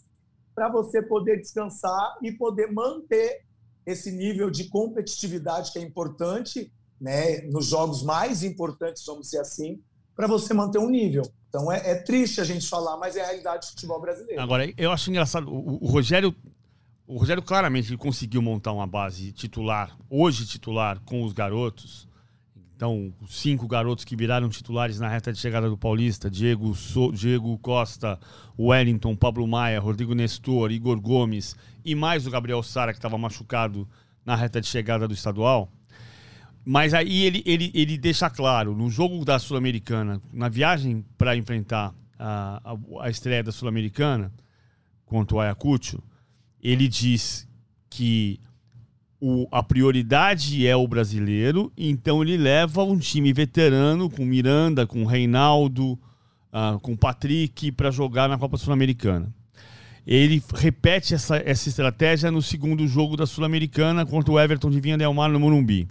[0.55, 3.45] para você poder descansar e poder manter
[3.87, 6.69] esse nível de competitividade que é importante,
[6.99, 9.79] né, nos jogos mais importantes, vamos dizer assim,
[10.13, 11.23] para você manter um nível.
[11.47, 14.41] Então é, é, triste a gente falar, mas é a realidade do futebol brasileiro.
[14.41, 16.35] Agora, eu acho engraçado, o, o Rogério
[17.07, 22.05] o Rogério claramente conseguiu montar uma base titular, hoje titular, com os garotos.
[22.77, 27.57] Então, cinco garotos que viraram titulares na reta de chegada do Paulista: Diego, so Diego
[27.57, 28.19] Costa,
[28.57, 33.89] Wellington, Pablo Maia, Rodrigo Nestor, Igor Gomes e mais o Gabriel Sara, que estava machucado
[34.23, 35.71] na reta de chegada do estadual.
[36.63, 41.95] Mas aí ele, ele, ele deixa claro, no jogo da Sul-Americana, na viagem para enfrentar
[42.19, 44.31] a, a, a estreia da Sul-Americana
[45.03, 45.99] contra o Ayacucho,
[46.61, 47.47] ele diz
[47.89, 48.39] que
[49.19, 55.05] o, a prioridade é o brasileiro, então ele leva um time veterano com Miranda, com
[55.05, 55.93] Reinaldo,
[56.53, 59.33] uh, com Patrick para jogar na Copa Sul-Americana.
[60.05, 64.97] Ele repete essa, essa estratégia no segundo jogo da Sul-Americana contra o Everton de Vinha
[64.97, 65.87] Del Mar no Morumbi.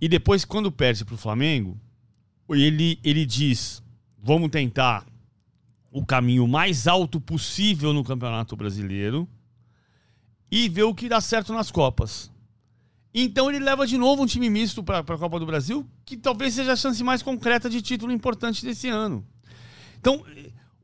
[0.00, 1.76] E depois, quando perde para o Flamengo,
[2.50, 3.82] ele, ele diz:
[4.22, 5.06] vamos tentar
[5.90, 9.28] o caminho mais alto possível no Campeonato Brasileiro
[10.50, 12.31] e ver o que dá certo nas Copas.
[13.14, 16.54] Então ele leva de novo um time misto para a Copa do Brasil, que talvez
[16.54, 19.24] seja a chance mais concreta de título importante desse ano.
[20.00, 20.24] Então,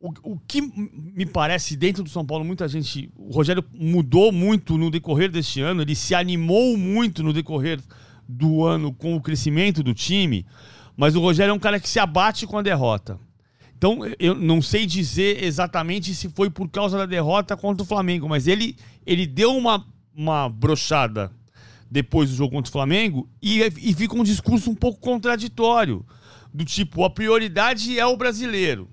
[0.00, 3.10] o, o que me parece dentro do São Paulo, muita gente.
[3.16, 7.80] O Rogério mudou muito no decorrer deste ano, ele se animou muito no decorrer
[8.28, 10.44] do ano com o crescimento do time,
[10.94, 13.18] mas o Rogério é um cara que se abate com a derrota.
[13.76, 18.28] Então, eu não sei dizer exatamente se foi por causa da derrota contra o Flamengo,
[18.28, 21.32] mas ele, ele deu uma, uma brochada
[21.90, 26.04] depois do jogo contra o Flamengo e, e fica um discurso um pouco contraditório.
[26.52, 28.88] Do tipo, a prioridade é o brasileiro,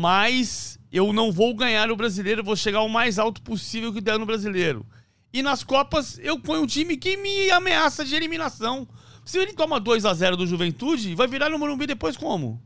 [0.00, 4.18] mas eu não vou ganhar o brasileiro, vou chegar o mais alto possível que der
[4.18, 4.86] no brasileiro.
[5.32, 8.86] E nas Copas eu ponho um time que me ameaça de eliminação.
[9.24, 12.62] Se ele toma 2 a 0 do Juventude, vai virar no Morumbi depois como?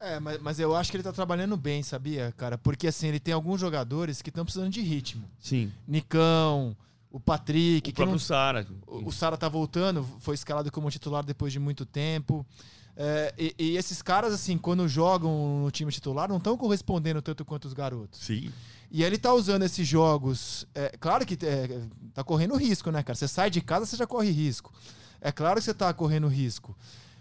[0.00, 2.58] É, mas, mas eu acho que ele tá trabalhando bem, sabia, cara?
[2.58, 5.30] Porque assim, ele tem alguns jogadores que estão precisando de ritmo.
[5.38, 5.70] Sim.
[5.86, 6.76] Nicão,
[7.12, 7.90] o Patrick.
[7.90, 8.18] O próprio não...
[8.18, 8.66] Sara.
[8.86, 12.44] O, o Sara tá voltando, foi escalado como titular depois de muito tempo.
[12.96, 17.44] É, e, e, esses caras, assim, quando jogam no time titular, não estão correspondendo tanto
[17.44, 18.20] quanto os garotos.
[18.20, 18.50] Sim.
[18.90, 20.66] E ele tá usando esses jogos.
[20.74, 21.82] É, claro que é,
[22.14, 23.14] tá correndo risco, né, cara?
[23.14, 24.72] Você sai de casa, você já corre risco.
[25.20, 26.76] É claro que você tá correndo risco.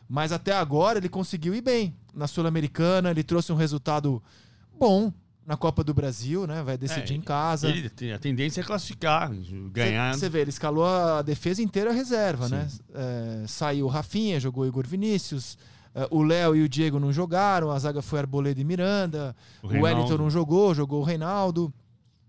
[0.10, 1.95] Mas até agora ele conseguiu ir bem.
[2.13, 4.21] Na Sul-Americana, ele trouxe um resultado
[4.77, 5.13] bom
[5.45, 6.62] na Copa do Brasil, né?
[6.63, 7.69] Vai decidir é, em casa.
[7.69, 9.32] Ele, a tendência é classificar,
[9.71, 10.13] ganhar.
[10.13, 12.67] Você vê, ele escalou a defesa inteira reserva, né?
[12.69, 12.80] Sim.
[12.93, 13.43] né?
[13.43, 15.58] É, saiu o Rafinha, jogou o Igor Vinícius.
[15.93, 19.36] É, o Léo e o Diego não jogaram, a zaga foi Arboleda e Miranda.
[19.62, 21.73] O, o Wellington não jogou, jogou o Reinaldo.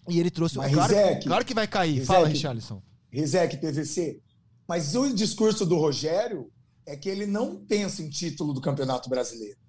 [0.09, 0.57] E ele trouxe.
[0.57, 1.93] Mas, claro, Rizek, claro que vai cair.
[1.93, 2.83] Rizek, Fala, Richarlison.
[3.11, 4.21] Rizek, PVC.
[4.67, 6.51] Mas o discurso do Rogério
[6.87, 9.62] é que ele não pensa em título do Campeonato Brasileiro.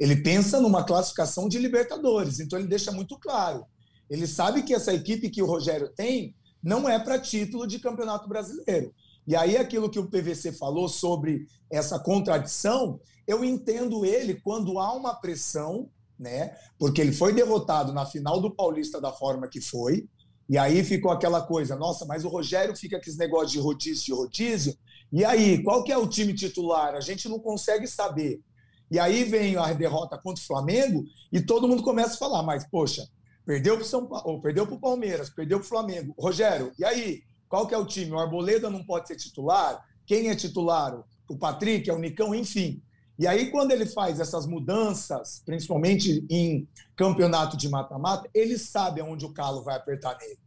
[0.00, 2.40] Ele pensa numa classificação de Libertadores.
[2.40, 3.64] Então ele deixa muito claro.
[4.08, 8.28] Ele sabe que essa equipe que o Rogério tem não é para título de Campeonato
[8.28, 8.92] Brasileiro.
[9.26, 14.92] E aí aquilo que o PVC falou sobre essa contradição, eu entendo ele quando há
[14.92, 16.56] uma pressão, né?
[16.78, 20.08] Porque ele foi derrotado na final do Paulista da forma que foi.
[20.48, 24.04] E aí ficou aquela coisa, nossa, mas o Rogério fica com esse negócio de rodízio,
[24.04, 24.76] de rodízio,
[25.12, 26.94] e aí, qual que é o time titular?
[26.94, 28.40] A gente não consegue saber.
[28.90, 32.66] E aí vem a derrota contra o Flamengo e todo mundo começa a falar, mas,
[32.68, 33.08] poxa,
[33.46, 36.14] perdeu para São Paulo, perdeu para o Palmeiras, perdeu para o Flamengo.
[36.18, 37.22] Rogério, e aí?
[37.48, 38.12] Qual que é o time?
[38.12, 39.84] O Arboleda não pode ser titular?
[40.06, 41.02] Quem é titular?
[41.28, 42.82] O Patrick, é o Nicão, enfim.
[43.18, 49.26] E aí, quando ele faz essas mudanças, principalmente em campeonato de mata-mata, ele sabe aonde
[49.26, 50.38] o calo vai apertar nele.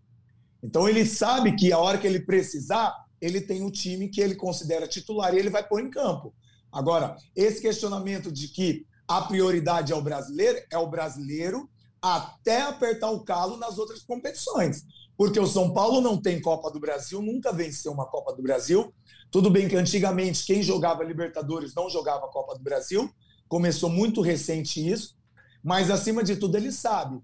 [0.61, 4.33] Então, ele sabe que a hora que ele precisar, ele tem o time que ele
[4.33, 6.33] considera titular e ele vai pôr em campo.
[6.73, 11.69] Agora, esse questionamento de que a prioridade é o brasileiro, é o brasileiro
[12.01, 14.83] até apertar o calo nas outras competições.
[15.15, 18.91] Porque o São Paulo não tem Copa do Brasil, nunca venceu uma Copa do Brasil.
[19.29, 23.09] Tudo bem que antigamente quem jogava Libertadores não jogava Copa do Brasil,
[23.47, 25.15] começou muito recente isso,
[25.63, 27.21] mas acima de tudo ele sabe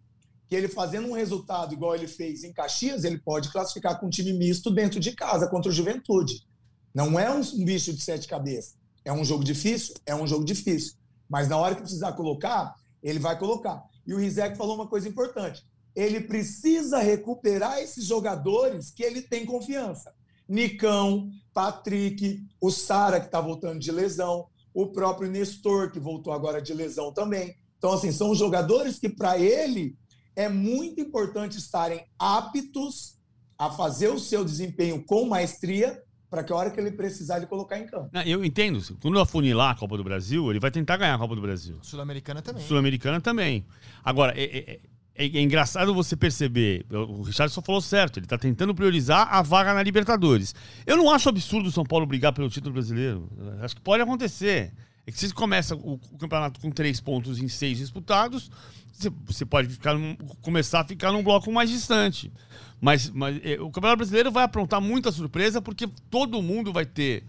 [0.48, 4.10] que ele fazendo um resultado igual ele fez em Caxias, ele pode classificar com um
[4.10, 6.48] time misto dentro de casa contra o Juventude.
[6.94, 8.79] Não é um bicho de sete cabeças.
[9.04, 9.96] É um jogo difícil?
[10.06, 10.94] É um jogo difícil.
[11.30, 13.84] Mas na hora que precisar colocar, ele vai colocar.
[14.06, 15.64] E o Rizek falou uma coisa importante.
[15.96, 20.14] Ele precisa recuperar esses jogadores que ele tem confiança.
[20.48, 26.62] Nicão, Patrick, o Sara, que está voltando de lesão, o próprio Nestor, que voltou agora
[26.62, 27.56] de lesão também.
[27.78, 29.96] Então, assim, são jogadores que, para ele,
[30.36, 33.18] é muito importante estarem aptos
[33.58, 37.48] a fazer o seu desempenho com maestria para que a hora que ele precisar ele
[37.48, 38.10] colocar em campo.
[38.12, 38.80] Não, eu entendo.
[39.02, 41.78] Quando afunilar a Copa do Brasil, ele vai tentar ganhar a Copa do Brasil.
[41.82, 42.64] Sul-Americana também.
[42.64, 43.66] Sul-Americana também.
[44.04, 44.80] Agora, é, é,
[45.16, 46.86] é, é, engraçado você perceber.
[46.92, 48.20] O Richard só falou certo.
[48.20, 50.54] Ele está tentando priorizar a vaga na Libertadores.
[50.86, 53.28] Eu não acho absurdo o São Paulo brigar pelo título brasileiro.
[53.62, 54.72] Acho que pode acontecer.
[55.10, 58.52] É que se começa o, o campeonato com três pontos em seis disputados,
[58.94, 62.32] você, você pode ficar num, começar a ficar num bloco mais distante.
[62.80, 67.24] Mas, mas é, o Campeonato Brasileiro vai aprontar muita surpresa porque todo mundo vai ter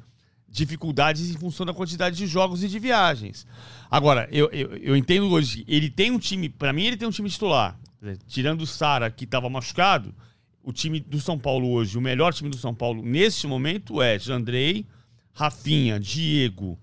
[0.46, 3.46] dificuldades em função da quantidade de jogos e de viagens.
[3.90, 7.12] Agora, eu, eu, eu entendo hoje, ele tem um time, para mim ele tem um
[7.12, 7.80] time titular.
[8.26, 10.14] Tirando o Sara, que estava machucado,
[10.62, 14.18] o time do São Paulo hoje, o melhor time do São Paulo neste momento é
[14.18, 14.86] Jandrei,
[15.32, 16.78] Rafinha, Diego,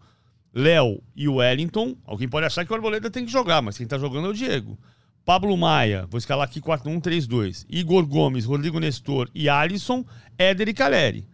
[0.57, 1.95] Léo e Wellington.
[2.03, 4.33] Alguém pode achar que o Arboleda tem que jogar, mas quem está jogando é o
[4.33, 4.75] Diego.
[5.23, 7.63] Pablo Maia, vou escalar aqui 4-1-3-2.
[7.69, 10.03] Igor Gomes, Rodrigo Nestor e Alisson,
[10.35, 11.27] Éder e Caleri.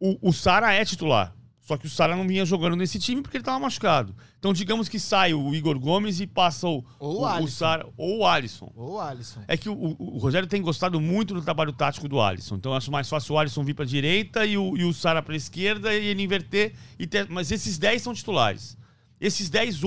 [0.00, 1.34] O, o Sara é titular.
[1.66, 4.14] Só que o Sara não vinha jogando nesse time porque ele estava machucado.
[4.38, 8.18] Então, digamos que sai o Igor Gomes e passa o, ou o, o Sara ou
[8.18, 8.72] o Alisson.
[8.76, 9.42] Ou o Alisson.
[9.48, 12.54] É que o, o, Rogério tem gostado muito do trabalho tático do Alisson.
[12.54, 15.20] Então, acho mais fácil o Alisson vir para a direita e o, e o Sara
[15.20, 16.72] para a esquerda e ele inverter.
[16.96, 18.78] E ter, mas esses 10 são titulares.
[19.20, 19.80] Esses 10.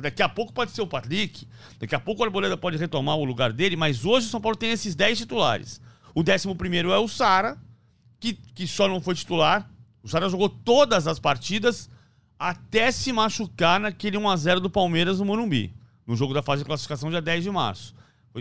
[0.00, 1.46] Daqui a pouco pode ser o Patrick,
[1.78, 4.56] daqui a pouco o Arboleda pode retomar o lugar dele, mas hoje o São Paulo
[4.56, 5.78] tem esses 10 titulares.
[6.14, 6.48] O 11
[6.90, 7.58] é o Sara,
[8.18, 9.71] que, que só não foi titular
[10.02, 11.88] o Sara jogou todas as partidas
[12.38, 15.72] até se machucar naquele 1x0 do Palmeiras no Morumbi,
[16.06, 17.94] no jogo da fase de classificação dia 10 de março.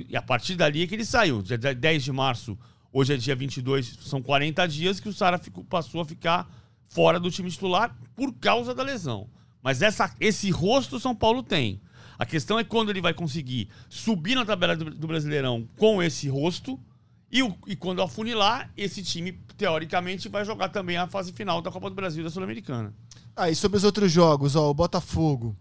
[0.10, 1.42] E a partir dali é que ele saiu.
[1.42, 2.58] Dia 10 de março,
[2.92, 6.50] hoje é dia 22, são 40 dias que o Sara passou a ficar
[6.88, 9.30] fora do time titular por causa da lesão.
[9.62, 11.80] Mas essa, esse rosto o São Paulo tem.
[12.18, 16.28] A questão é quando ele vai conseguir subir na tabela do, do Brasileirão com esse
[16.28, 16.80] rosto
[17.32, 21.72] e, o, e quando afunilar, esse time, teoricamente, vai jogar também a fase final da
[21.72, 22.94] Copa do Brasil e da Sul-Americana.
[23.34, 25.56] Ah, e sobre os outros jogos, ó, o Botafogo.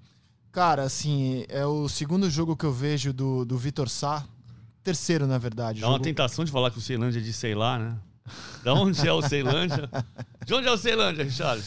[0.50, 4.26] Cara, assim, é o segundo jogo que eu vejo do, do Vitor Sá.
[4.82, 5.80] Terceiro, na verdade.
[5.80, 5.98] Dá jogo...
[5.98, 7.96] uma tentação de falar que o Ceilândia é de sei lá, né?
[8.64, 9.88] Da onde é o Ceilândia?
[10.44, 11.62] De onde é o Ceilândia, Richard?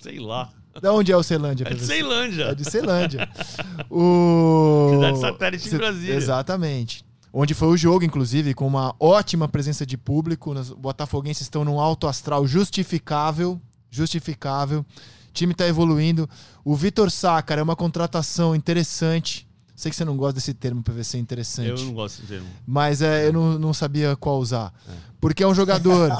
[0.00, 0.52] sei lá.
[0.80, 1.68] Da onde é o Ceilândia?
[1.68, 2.44] É de Ceilândia.
[2.46, 3.28] É de Ceilândia.
[3.88, 4.90] o...
[4.94, 6.14] Cidade satélite Brasília.
[6.16, 10.52] Exatamente onde foi o jogo, inclusive, com uma ótima presença de público.
[10.52, 14.80] Os botafoguenses estão num alto astral justificável, justificável.
[14.80, 16.28] O time está evoluindo.
[16.64, 19.46] O Vitor Sácara é uma contratação interessante.
[19.76, 21.80] Sei que você não gosta desse termo PVC interessante.
[21.80, 22.46] Eu não gosto desse termo.
[22.66, 24.74] Mas é, eu não, não sabia qual usar.
[24.86, 25.09] É.
[25.20, 26.10] Porque é um jogador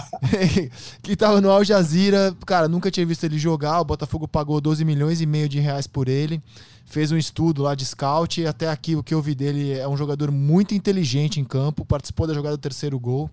[1.02, 2.36] que estava no Al Jazeera.
[2.44, 3.80] Cara, nunca tinha visto ele jogar.
[3.80, 6.42] O Botafogo pagou 12 milhões e meio de reais por ele
[6.90, 9.86] fez um estudo lá de scout e até aqui o que eu vi dele é
[9.86, 13.30] um jogador muito inteligente em campo, participou da jogada do terceiro gol.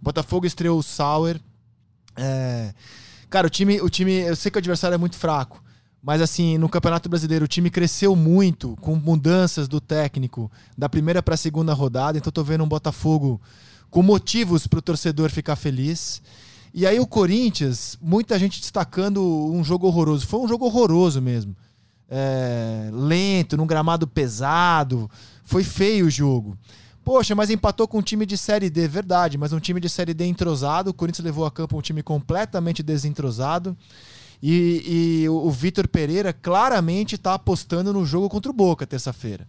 [0.00, 1.38] Botafogo estreou o Sauer.
[2.16, 2.72] É...
[3.28, 5.62] Cara, o time, o time, eu sei que o adversário é muito fraco,
[6.02, 11.22] mas assim, no Campeonato Brasileiro o time cresceu muito com mudanças do técnico da primeira
[11.22, 13.38] para a segunda rodada, então tô vendo um Botafogo
[13.94, 16.20] com motivos para o torcedor ficar feliz.
[16.74, 20.26] E aí o Corinthians, muita gente destacando um jogo horroroso.
[20.26, 21.54] Foi um jogo horroroso mesmo
[22.10, 25.08] é, lento, num gramado pesado.
[25.44, 26.58] Foi feio o jogo.
[27.04, 30.12] Poxa, mas empatou com um time de Série D, verdade, mas um time de Série
[30.12, 30.90] D entrosado.
[30.90, 33.76] O Corinthians levou a campo um time completamente desentrosado.
[34.42, 39.46] E, e o, Vitor Pereira claramente está apostando no jogo contra o Boca terça-feira.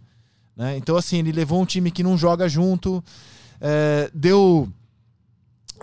[0.55, 0.77] Né?
[0.77, 3.03] Então, assim, ele levou um time que não joga junto,
[3.67, 4.69] é, deu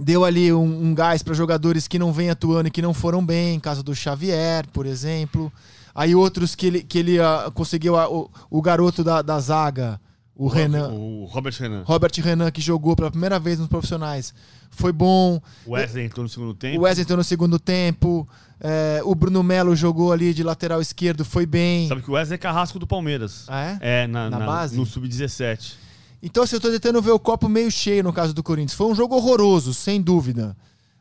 [0.00, 3.24] deu ali um, um gás para jogadores que não vêm atuando e que não foram
[3.24, 5.52] bem, caso do Xavier, por exemplo.
[5.94, 8.08] Aí outros que ele, que ele uh, conseguiu uh,
[8.50, 10.00] o, o garoto da, da zaga,
[10.34, 10.88] O, Renan.
[10.92, 11.82] O Robert Renan.
[11.84, 14.32] Robert Renan, que jogou pela primeira vez nos profissionais,
[14.70, 15.38] foi bom.
[15.66, 16.78] O Wesley entrou no segundo tempo.
[16.78, 18.26] O Wesley entrou no segundo tempo.
[18.58, 21.86] É, o Bruno Melo jogou ali de lateral esquerdo, foi bem.
[21.88, 23.44] Sabe que o Wesley é carrasco do Palmeiras.
[23.48, 24.04] Ah, é?
[24.04, 24.74] É, na, Na na- base?
[24.76, 25.74] no Sub-17.
[26.22, 28.74] Então, assim, eu tô tentando ver o copo meio cheio no caso do Corinthians.
[28.74, 30.56] Foi um jogo horroroso, sem dúvida.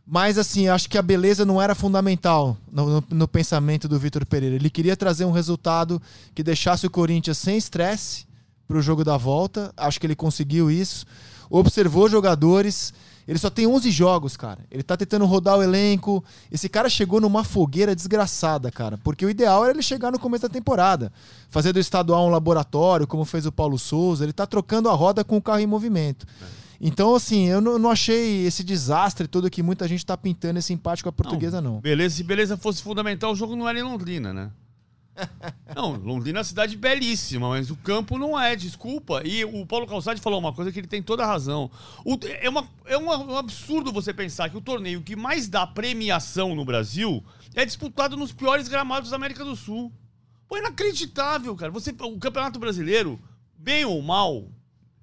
[0.06, 4.26] Mas, assim, acho que a beleza não era fundamental no, no- no pensamento do Vitor
[4.26, 4.56] Pereira.
[4.56, 6.02] Ele queria trazer um resultado
[6.34, 8.26] que deixasse o Corinthians sem estresse
[8.68, 9.72] para o jogo da volta.
[9.78, 11.06] Acho que ele conseguiu isso.
[11.50, 12.92] Observou jogadores.
[13.32, 14.60] Ele só tem 11 jogos, cara.
[14.70, 16.22] Ele tá tentando rodar o elenco.
[16.52, 18.98] Esse cara chegou numa fogueira desgraçada, cara.
[18.98, 21.14] Porque o ideal era ele chegar no começo da temporada.
[21.48, 24.26] Fazer do estadual um laboratório, como fez o Paulo Souza.
[24.26, 26.28] Ele tá trocando a roda com o carro em movimento.
[26.82, 30.74] Então, assim, eu não, não achei esse desastre todo que muita gente tá pintando esse
[30.74, 31.80] empate com a portuguesa, não.
[31.80, 34.52] Beleza, se beleza fosse fundamental, o jogo não era em Londrina, né?
[35.76, 39.22] Não, Londrina é uma cidade belíssima, mas o campo não é, desculpa.
[39.26, 41.70] E o Paulo Calçade falou uma coisa que ele tem toda a razão.
[42.06, 46.56] O- é uma, é um absurdo você pensar que o torneio que mais dá premiação
[46.56, 49.92] no Brasil é disputado nos piores gramados da América do Sul.
[50.48, 51.72] Pô, inacreditável, cara.
[51.72, 53.20] Você, o Campeonato Brasileiro,
[53.58, 54.48] bem ou mal,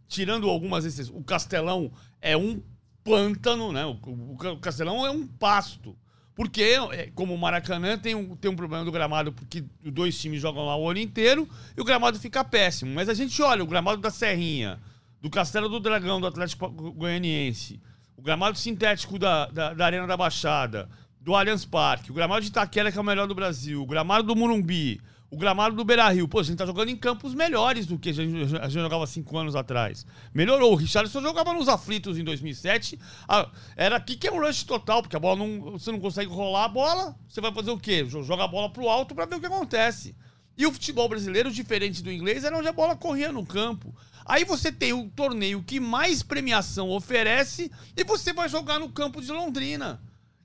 [0.07, 1.91] tirando algumas exceções, o Castelão
[2.21, 2.63] é um
[3.05, 3.87] pântano, né?
[3.87, 5.97] O, o- o Castelão é um pasto.
[6.39, 10.41] Porque, é, como o Maracanã tem um, tem um problema do gramado, porque dois times
[10.41, 12.95] jogam lá o ano inteiro e o gramado fica péssimo.
[12.95, 14.79] Mas a gente olha o gramado da Serrinha,
[15.21, 17.81] do Castelo do Dragão, do Atlético Goianiense,
[18.17, 20.89] o gramado sintético da, da, da Arena da Baixada,
[21.21, 24.29] do Allianz Parque, o gramado de Itaquera, que é o melhor do Brasil, o gramado
[24.29, 25.01] do Morumbi,
[25.31, 26.27] o gramado do Beira Rio.
[26.27, 29.07] Pô, a gente tá jogando em campos melhores do que a gente, a gente jogava
[29.07, 30.07] cinco anos atrás.
[30.33, 30.73] Melhorou.
[30.73, 32.99] O Richardson jogava nos aflitos em 2007.
[33.29, 35.73] Ah, era é um rush total, porque a bola não.
[35.73, 37.17] Você não consegue rolar a bola.
[37.29, 38.05] Você vai fazer o quê?
[38.05, 40.15] Jo- Joga a bola pro alto pra ver o que acontece.
[40.57, 43.95] E o futebol brasileiro, diferente do inglês, era onde a bola corria no campo.
[44.27, 49.21] Aí você tem o torneio que mais premiação oferece e você vai jogar no campo
[49.23, 50.01] de Londrina.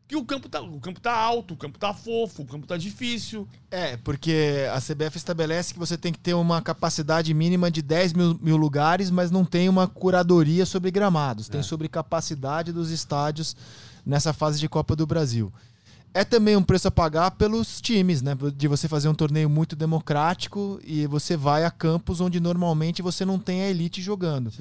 [0.08, 2.78] Que o campo tá, o campo tá alto, o campo tá fofo, o campo tá
[2.78, 3.48] difícil.
[3.72, 8.14] É, porque a CBF estabelece que você tem que ter uma capacidade mínima de 10
[8.14, 11.48] mil, mil lugares, mas não tem uma curadoria sobre gramados.
[11.48, 13.56] Tem sobre capacidade dos estádios
[14.06, 15.52] nessa fase de Copa do Brasil.
[16.14, 18.38] É também um preço a pagar pelos times, né?
[18.56, 23.26] De você fazer um torneio muito democrático e você vai a campos onde normalmente você
[23.26, 24.52] não tem a elite jogando.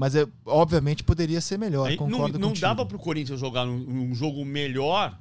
[0.00, 1.86] Mas, é, obviamente, poderia ser melhor.
[1.86, 2.66] Aí não concordo não contigo.
[2.66, 5.14] dava pro Corinthians jogar num, num jogo melhor,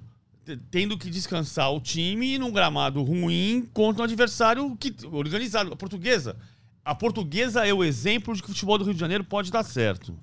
[0.72, 5.74] tendo que descansar o time num gramado ruim contra um adversário que, organizado.
[5.74, 6.38] A portuguesa.
[6.86, 9.64] A portuguesa é o exemplo de que o futebol do Rio de Janeiro pode dar
[9.64, 10.18] certo.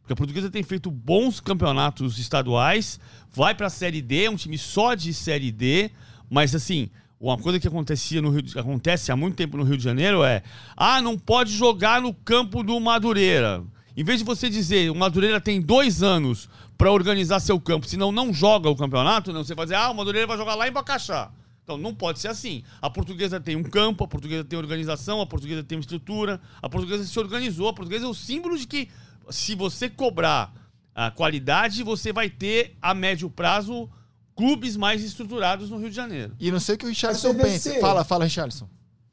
[0.00, 2.98] Porque a portuguesa tem feito bons campeonatos estaduais,
[3.30, 5.90] vai pra Série D, é um time só de Série D,
[6.30, 6.88] mas assim,
[7.20, 10.24] uma coisa que acontecia no Rio de- acontece há muito tempo no Rio de Janeiro
[10.24, 10.42] é:
[10.74, 13.62] ah, não pode jogar no campo do Madureira.
[14.00, 16.48] Em vez de você dizer, o Madureira tem dois anos
[16.78, 19.94] pra organizar seu campo, senão não joga o campeonato, não, você vai dizer, ah, o
[19.94, 21.30] Madureira vai jogar lá em Bacaxá.
[21.62, 22.64] Então não pode ser assim.
[22.80, 26.68] A portuguesa tem um campo, a portuguesa tem organização, a portuguesa tem uma estrutura, a
[26.70, 28.88] portuguesa se organizou, a portuguesa é o símbolo de que
[29.28, 30.50] se você cobrar
[30.94, 33.86] a qualidade, você vai ter a médio prazo
[34.34, 36.34] clubes mais estruturados no Rio de Janeiro.
[36.40, 37.78] E não sei o que o Richardson pensa.
[37.78, 38.66] Fala, fala, Richardson.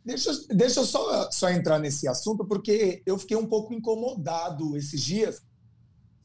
[0.08, 4.78] Deixa, eu- deixa eu só, só entrar nesse assunto, porque eu fiquei um pouco incomodado
[4.78, 5.42] esses dias,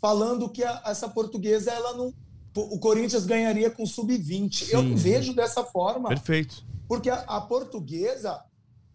[0.01, 2.15] falando que a- essa portuguesa, ela não.
[2.55, 4.69] O Corinthians ganharia com sub-20.
[4.71, 6.65] Eu não vejo dessa forma, Perfeito.
[6.87, 8.43] porque a, a portuguesa,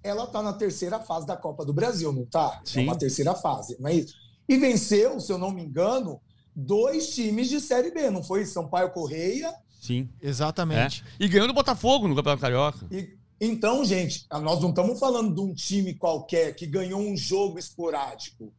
[0.03, 2.61] ela está na terceira fase da Copa do Brasil, não está?
[2.63, 2.81] Sim.
[2.81, 4.13] É uma terceira fase, não é isso?
[4.47, 6.21] E venceu, se eu não me engano,
[6.55, 8.45] dois times de Série B, não foi?
[8.45, 10.09] Sampaio Correia Sim.
[10.21, 11.03] Exatamente.
[11.19, 11.25] É.
[11.25, 12.85] E ganhou do Botafogo no Campeonato Carioca.
[12.91, 13.09] E,
[13.39, 18.51] então, gente, nós não estamos falando de um time qualquer que ganhou um jogo esporádico.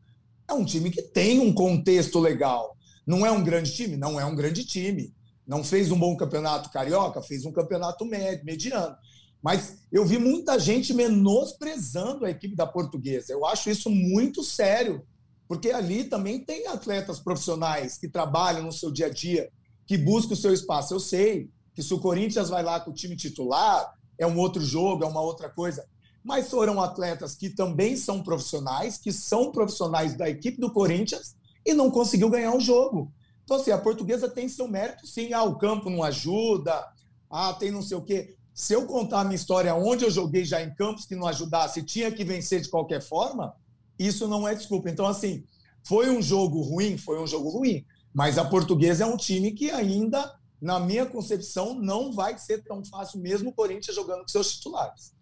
[0.48, 2.76] É um time que tem um contexto legal.
[3.06, 3.96] Não é um grande time?
[3.96, 5.12] Não é um grande time.
[5.46, 7.20] Não fez um bom campeonato carioca?
[7.22, 8.94] Fez um campeonato médio, mediano.
[9.42, 13.32] Mas eu vi muita gente menosprezando a equipe da portuguesa.
[13.32, 15.02] Eu acho isso muito sério,
[15.48, 19.50] porque ali também tem atletas profissionais que trabalham no seu dia a dia,
[19.86, 20.94] que buscam o seu espaço.
[20.94, 24.62] Eu sei que se o Corinthians vai lá com o time titular, é um outro
[24.62, 25.86] jogo, é uma outra coisa.
[26.24, 31.72] Mas foram atletas que também são profissionais, que são profissionais da equipe do Corinthians e
[31.72, 33.12] não conseguiu ganhar o jogo.
[33.44, 35.32] Então, assim, a portuguesa tem seu mérito, sim.
[35.32, 36.86] Ah, o campo não ajuda,
[37.30, 38.36] ah, tem não sei o quê.
[38.52, 41.82] Se eu contar a minha história onde eu joguei já em campos que não ajudasse,
[41.82, 43.54] tinha que vencer de qualquer forma,
[43.98, 44.90] isso não é desculpa.
[44.90, 45.44] Então, assim,
[45.82, 46.98] foi um jogo ruim?
[46.98, 47.86] Foi um jogo ruim.
[48.12, 52.84] Mas a portuguesa é um time que ainda, na minha concepção, não vai ser tão
[52.84, 55.12] fácil, mesmo o Corinthians jogando com seus titulares.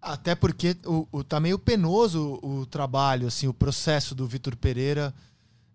[0.00, 4.54] Até porque o, o, tá meio penoso o, o trabalho, assim, o processo do Vitor
[4.56, 5.14] Pereira.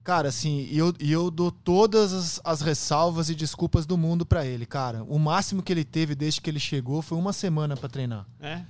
[0.03, 4.45] Cara, assim, e eu, eu dou todas as, as ressalvas e desculpas do mundo para
[4.45, 5.03] ele, cara.
[5.03, 8.25] O máximo que ele teve desde que ele chegou foi uma semana para treinar.
[8.39, 8.63] É.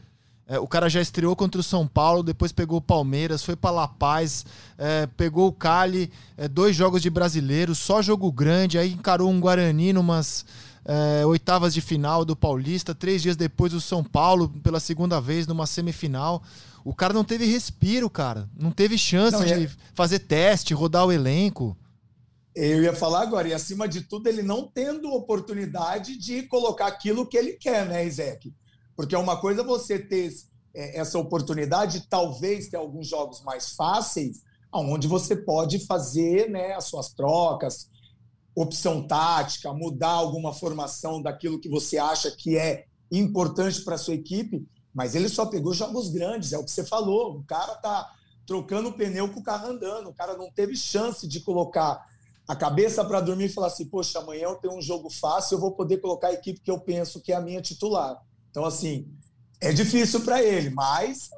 [0.47, 3.71] É, o cara já estreou contra o São Paulo, depois pegou o Palmeiras, foi para
[3.71, 4.45] La Paz,
[4.77, 9.39] é, pegou o Cali, é, dois jogos de brasileiro, só jogo grande, aí encarou um
[9.39, 10.45] Guarani numas
[10.83, 15.47] é, oitavas de final do Paulista, três dias depois o São Paulo pela segunda vez
[15.47, 16.43] numa semifinal.
[16.83, 18.49] O cara não teve respiro, cara.
[18.57, 19.69] Não teve chance não, de é...
[19.93, 21.77] fazer teste, rodar o elenco.
[22.53, 27.25] Eu ia falar agora, e acima de tudo, ele não tendo oportunidade de colocar aquilo
[27.25, 28.53] que ele quer, né, Isaac?
[29.01, 30.31] Porque é uma coisa você ter
[30.75, 36.85] é, essa oportunidade, talvez ter alguns jogos mais fáceis, onde você pode fazer né, as
[36.85, 37.89] suas trocas,
[38.55, 44.63] opção tática, mudar alguma formação daquilo que você acha que é importante para sua equipe,
[44.93, 47.37] mas ele só pegou jogos grandes, é o que você falou.
[47.37, 48.07] O cara tá
[48.45, 52.05] trocando o pneu com o carro andando, o cara não teve chance de colocar
[52.47, 55.59] a cabeça para dormir e falar assim: poxa, amanhã eu tenho um jogo fácil, eu
[55.59, 58.21] vou poder colocar a equipe que eu penso que é a minha titular.
[58.51, 59.07] Então, assim,
[59.59, 61.29] é difícil para ele, mas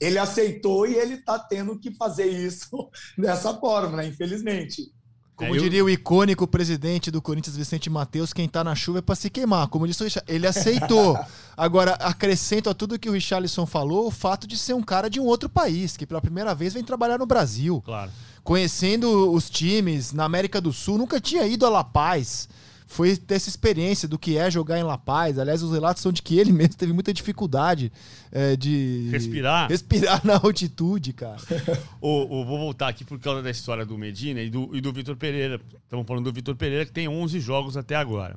[0.00, 2.68] ele aceitou e ele está tendo que fazer isso
[3.16, 4.06] dessa forma, né?
[4.06, 4.92] infelizmente.
[5.36, 5.62] Como é, eu...
[5.62, 9.30] diria o icônico presidente do Corinthians, Vicente Matheus, quem tá na chuva é pra se
[9.30, 9.68] queimar.
[9.68, 11.18] Como disse o Richard, ele aceitou.
[11.56, 15.18] Agora, acrescento a tudo que o Richarlison falou o fato de ser um cara de
[15.18, 17.80] um outro país, que pela primeira vez vem trabalhar no Brasil.
[17.82, 18.10] Claro.
[18.42, 22.48] Conhecendo os times na América do Sul, nunca tinha ido a La Paz
[22.90, 25.38] foi ter essa experiência do que é jogar em La Paz.
[25.38, 27.92] Aliás, os relatos são de que ele mesmo teve muita dificuldade
[28.32, 31.36] é, de respirar respirar na altitude, cara.
[32.02, 34.92] o, o, vou voltar aqui por causa da história do Medina e do, e do
[34.92, 35.60] Vitor Pereira.
[35.84, 38.36] Estamos falando do Vitor Pereira, que tem 11 jogos até agora.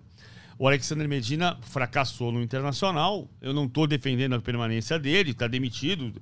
[0.59, 3.27] O Alexander Medina fracassou no Internacional.
[3.41, 6.21] Eu não estou defendendo a permanência dele, está demitido.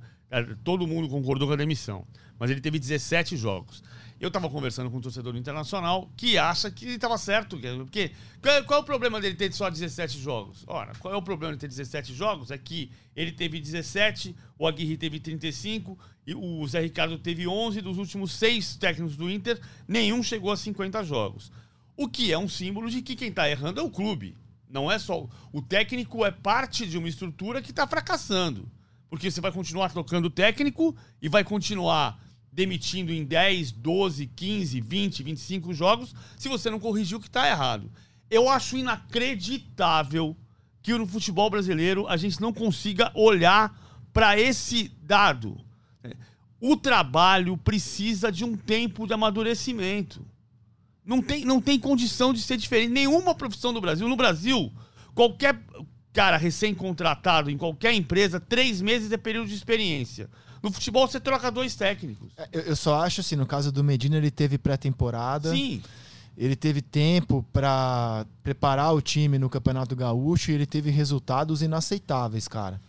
[0.64, 2.06] Todo mundo concordou com a demissão.
[2.40, 3.84] Mas ele teve 17 jogos.
[4.22, 7.58] Eu estava conversando com um torcedor internacional que acha que estava certo.
[7.58, 10.64] Porque qual, qual, é o problema dele ter só 17 jogos?
[10.68, 12.52] Ora, qual é o problema de ter 17 jogos?
[12.52, 15.98] É que ele teve 17, o Aguirre teve 35,
[16.28, 17.82] e o Zé Ricardo teve 11.
[17.82, 21.52] Dos últimos seis técnicos do Inter, nenhum chegou a 50 jogos.
[21.98, 24.38] O que é um símbolo de que quem está errando é o clube.
[24.70, 25.28] Não é só.
[25.52, 28.72] O técnico é parte de uma estrutura que está fracassando.
[29.10, 32.20] Porque você vai continuar trocando técnico e vai continuar
[32.52, 37.48] demitindo em 10, 12, 15, 20, 25 jogos se você não corrigiu o que está
[37.48, 37.92] errado.
[38.30, 40.36] Eu acho inacreditável
[40.82, 43.80] que no futebol brasileiro a gente não consiga olhar
[44.12, 45.60] para esse dado.
[46.60, 50.26] O trabalho precisa de um tempo de amadurecimento.
[51.06, 52.92] Não tem, não tem condição de ser diferente.
[52.92, 54.08] Nenhuma profissão do Brasil.
[54.08, 54.72] No Brasil,
[55.16, 55.60] qualquer
[56.14, 60.30] cara recém-contratado em qualquer empresa, três meses é período de experiência.
[60.62, 62.30] No futebol você troca dois técnicos.
[62.38, 65.52] É, eu, eu só acho assim, no caso do Medina, ele teve pré-temporada.
[65.52, 65.82] Sim.
[66.38, 72.48] Ele teve tempo para preparar o time no Campeonato Gaúcho e ele teve resultados inaceitáveis,
[72.48, 72.80] cara.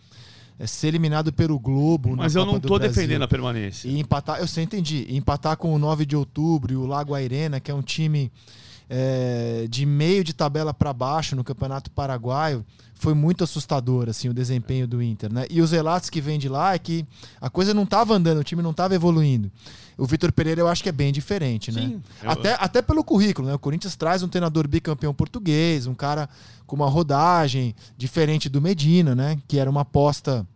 [0.57, 2.15] É ser eliminado pelo Globo.
[2.15, 3.87] Mas eu não tô defendendo a permanência.
[3.87, 5.05] E empatar, eu sei, entendi.
[5.09, 8.31] E empatar com o 9 de outubro e o Lago Airena, que é um time
[8.95, 12.63] é, de meio de tabela para baixo no Campeonato Paraguaio
[12.93, 15.47] foi muito assustador assim o desempenho do Inter, né?
[15.49, 17.03] E os relatos que vêm de lá é que
[17.41, 19.51] a coisa não estava andando, o time não estava evoluindo.
[19.97, 21.81] O Vitor Pereira eu acho que é bem diferente, né?
[21.81, 23.55] Sim, até, até pelo currículo, né?
[23.55, 26.29] O Corinthians traz um treinador bicampeão português, um cara
[26.67, 29.39] com uma rodagem diferente do Medina, né?
[29.47, 30.47] Que era uma aposta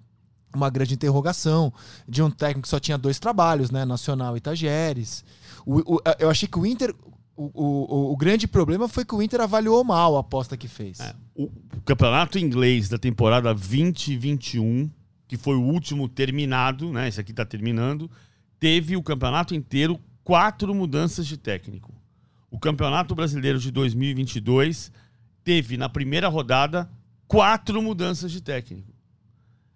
[0.53, 1.73] uma grande interrogação
[2.07, 3.83] de um técnico que só tinha dois trabalhos, né?
[3.83, 5.23] Nacional e Tajeres.
[5.65, 6.95] O, o, eu achei que o Inter
[7.37, 10.99] o, o, o, grande problema foi que o Inter avaliou mal a aposta que fez.
[10.99, 11.49] É, o,
[11.85, 14.89] campeonato inglês da temporada 2021,
[15.27, 17.07] que foi o último terminado, né?
[17.07, 18.09] Esse aqui está terminando,
[18.59, 21.93] teve o campeonato inteiro quatro mudanças de técnico.
[22.49, 24.91] O campeonato brasileiro de 2022
[25.43, 26.89] teve na primeira rodada
[27.27, 28.91] quatro mudanças de técnico.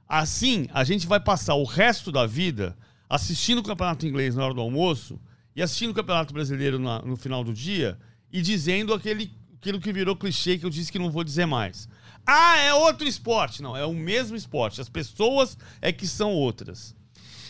[0.07, 2.75] Assim, a gente vai passar o resto da vida
[3.07, 5.19] assistindo o campeonato inglês na hora do almoço
[5.55, 7.97] e assistindo o Campeonato Brasileiro na, no final do dia
[8.31, 11.87] e dizendo aquele, aquilo que virou clichê que eu disse que não vou dizer mais.
[12.25, 13.61] Ah, é outro esporte.
[13.61, 14.79] Não, é o mesmo esporte.
[14.79, 16.95] As pessoas é que são outras.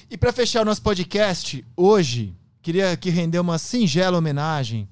[0.09, 4.87] E para fechar o nosso podcast, hoje, queria que render uma singela homenagem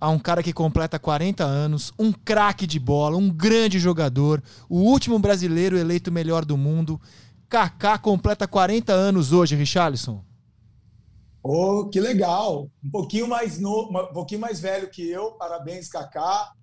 [0.00, 4.80] a um cara que completa 40 anos, um craque de bola, um grande jogador, o
[4.80, 7.00] último brasileiro eleito melhor do mundo.
[7.48, 10.22] Kaká completa 40 anos hoje, Richarlison.
[11.46, 12.70] Oh, que legal!
[12.82, 15.32] Um pouquinho mais um pouquinho mais velho que eu.
[15.32, 16.54] Parabéns, Kaká.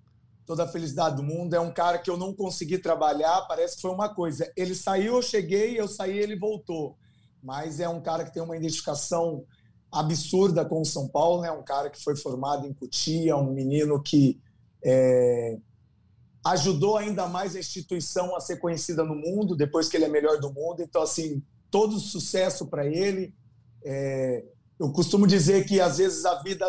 [0.44, 1.54] toda a felicidade do mundo.
[1.54, 4.52] É um cara que eu não consegui trabalhar, parece que foi uma coisa.
[4.56, 6.96] Ele saiu, eu cheguei, eu saí, ele voltou.
[7.40, 9.44] Mas é um cara que tem uma identificação
[9.92, 11.52] absurda com o São Paulo, né?
[11.52, 14.40] Um cara que foi formado em Cutia, um menino que
[14.84, 15.58] é,
[16.44, 20.40] ajudou ainda mais a instituição a ser conhecida no mundo depois que ele é melhor
[20.40, 20.82] do mundo.
[20.82, 23.32] Então, assim, todo sucesso para ele.
[23.84, 24.44] É,
[24.82, 26.66] eu costumo dizer que às vezes a vida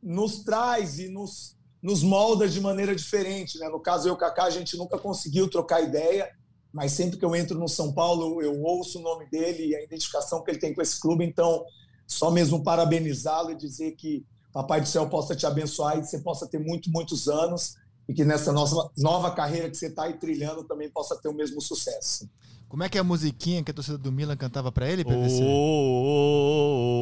[0.00, 3.58] nos traz e nos, nos molda de maneira diferente.
[3.58, 3.68] Né?
[3.68, 6.30] No caso, eu e o Kaká, a gente nunca conseguiu trocar ideia,
[6.72, 9.82] mas sempre que eu entro no São Paulo, eu ouço o nome dele e a
[9.82, 11.24] identificação que ele tem com esse clube.
[11.24, 11.64] Então,
[12.06, 16.20] só mesmo parabenizá-lo e dizer que Papai do Céu possa te abençoar e que você
[16.20, 17.74] possa ter muito, muitos anos
[18.08, 21.34] e que nessa nossa nova carreira que você está aí trilhando também possa ter o
[21.34, 22.30] mesmo sucesso.
[22.70, 25.42] Como é que é a musiquinha que a torcida do Milan cantava para ele, PVC?
[25.42, 26.99] Oh,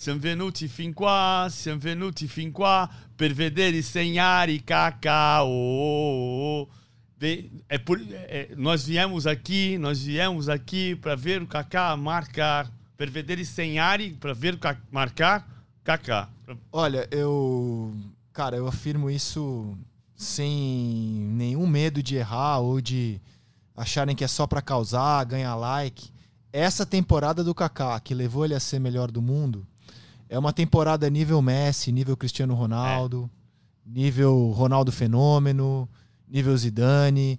[0.00, 5.46] siamo venuti fin qua, siamo venuti fin qua per vedere i segnari cacau.
[7.68, 13.10] É por, é, nós viemos aqui, nós viemos aqui para ver o Kaká marcar, per
[13.10, 14.58] vedere i segnari, para ver o
[14.90, 15.46] marcar
[15.84, 16.30] Kaká.
[16.72, 17.94] Olha, eu,
[18.32, 19.76] cara, eu afirmo isso
[20.16, 23.20] sem nenhum medo de errar ou de
[23.76, 26.10] acharem que é só para causar, ganhar like.
[26.50, 29.66] Essa temporada do Kaká, que levou ele a ser melhor do mundo,
[30.30, 33.28] é uma temporada nível Messi, nível Cristiano Ronaldo,
[33.84, 33.90] é.
[33.90, 35.88] nível Ronaldo Fenômeno,
[36.26, 37.38] nível Zidane.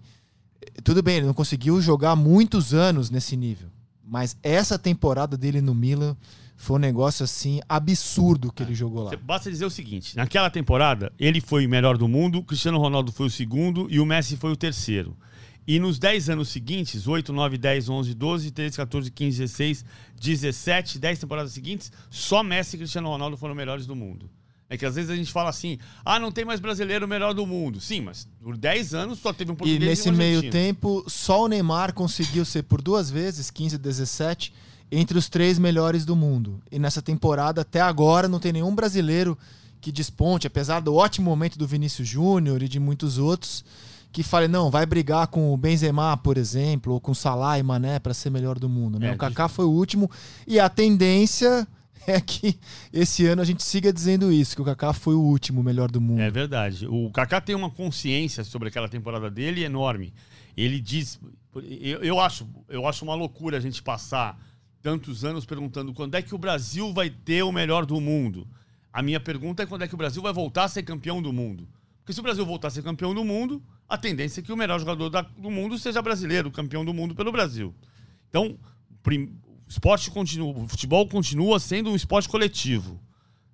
[0.84, 3.70] Tudo bem, ele não conseguiu jogar muitos anos nesse nível,
[4.04, 6.18] mas essa temporada dele no Milan
[6.58, 9.12] foi um negócio assim absurdo que ele jogou lá.
[9.24, 13.28] Basta dizer o seguinte: naquela temporada, ele foi o melhor do mundo, Cristiano Ronaldo foi
[13.28, 15.16] o segundo e o Messi foi o terceiro.
[15.68, 19.86] E nos 10 anos seguintes, 8, 9, 10, 11, 12, 13, 14, 15, 16,
[20.20, 24.30] 17, 10 temporadas seguintes, só Messi e Cristiano Ronaldo foram melhores do mundo.
[24.68, 27.46] É que às vezes a gente fala assim, ah, não tem mais brasileiro melhor do
[27.46, 27.82] mundo.
[27.82, 31.04] Sim, mas por 10 anos só teve um português E nesse e um meio tempo,
[31.08, 34.54] só o Neymar conseguiu ser por duas vezes, 15 e 17,
[34.90, 36.62] entre os três melhores do mundo.
[36.72, 39.38] E nessa temporada, até agora, não tem nenhum brasileiro
[39.82, 43.66] que desponte, apesar do ótimo momento do Vinícius Júnior e de muitos outros,
[44.12, 47.64] que fale, não, vai brigar com o Benzema, por exemplo, ou com o Salah e
[47.64, 49.00] Mané para ser melhor do mundo.
[49.00, 49.10] Né?
[49.10, 50.10] É, o Kaká foi o último
[50.46, 51.68] e a tendência
[52.06, 52.60] é que
[52.92, 56.02] esse ano a gente siga dizendo isso, que o Kaká foi o último melhor do
[56.02, 56.20] mundo.
[56.20, 56.88] É verdade.
[56.88, 60.14] O Kaká tem uma consciência sobre aquela temporada dele enorme.
[60.58, 61.20] Ele diz,
[61.56, 64.38] eu, eu acho, eu acho uma loucura a gente passar
[64.82, 68.48] tantos anos perguntando quando é que o Brasil vai ter o melhor do mundo.
[68.92, 71.32] A minha pergunta é quando é que o Brasil vai voltar a ser campeão do
[71.32, 71.68] mundo.
[72.00, 74.56] Porque se o Brasil voltar a ser campeão do mundo, a tendência é que o
[74.56, 77.76] melhor jogador da, do mundo seja brasileiro, campeão do mundo pelo Brasil.
[78.30, 78.58] Então,
[79.06, 82.98] o esporte continua, o futebol continua sendo um esporte coletivo.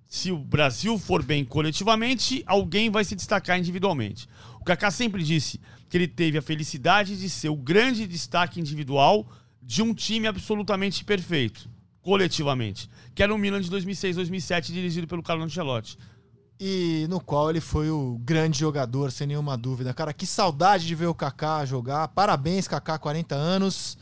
[0.08, 4.28] Se o Brasil for bem coletivamente, alguém vai se destacar individualmente.
[4.60, 5.60] O Kaká sempre disse
[5.90, 9.26] que ele teve a felicidade de ser o grande destaque individual
[9.60, 11.68] de um time absolutamente perfeito,
[12.00, 15.98] coletivamente, que era o Milan de 2006, 2007, dirigido pelo Carlo Ancelotti.
[16.60, 19.94] E no qual ele foi o grande jogador, sem nenhuma dúvida.
[19.94, 22.08] Cara, que saudade de ver o Kaká jogar.
[22.08, 23.96] Parabéns, Kaká, 40 anos.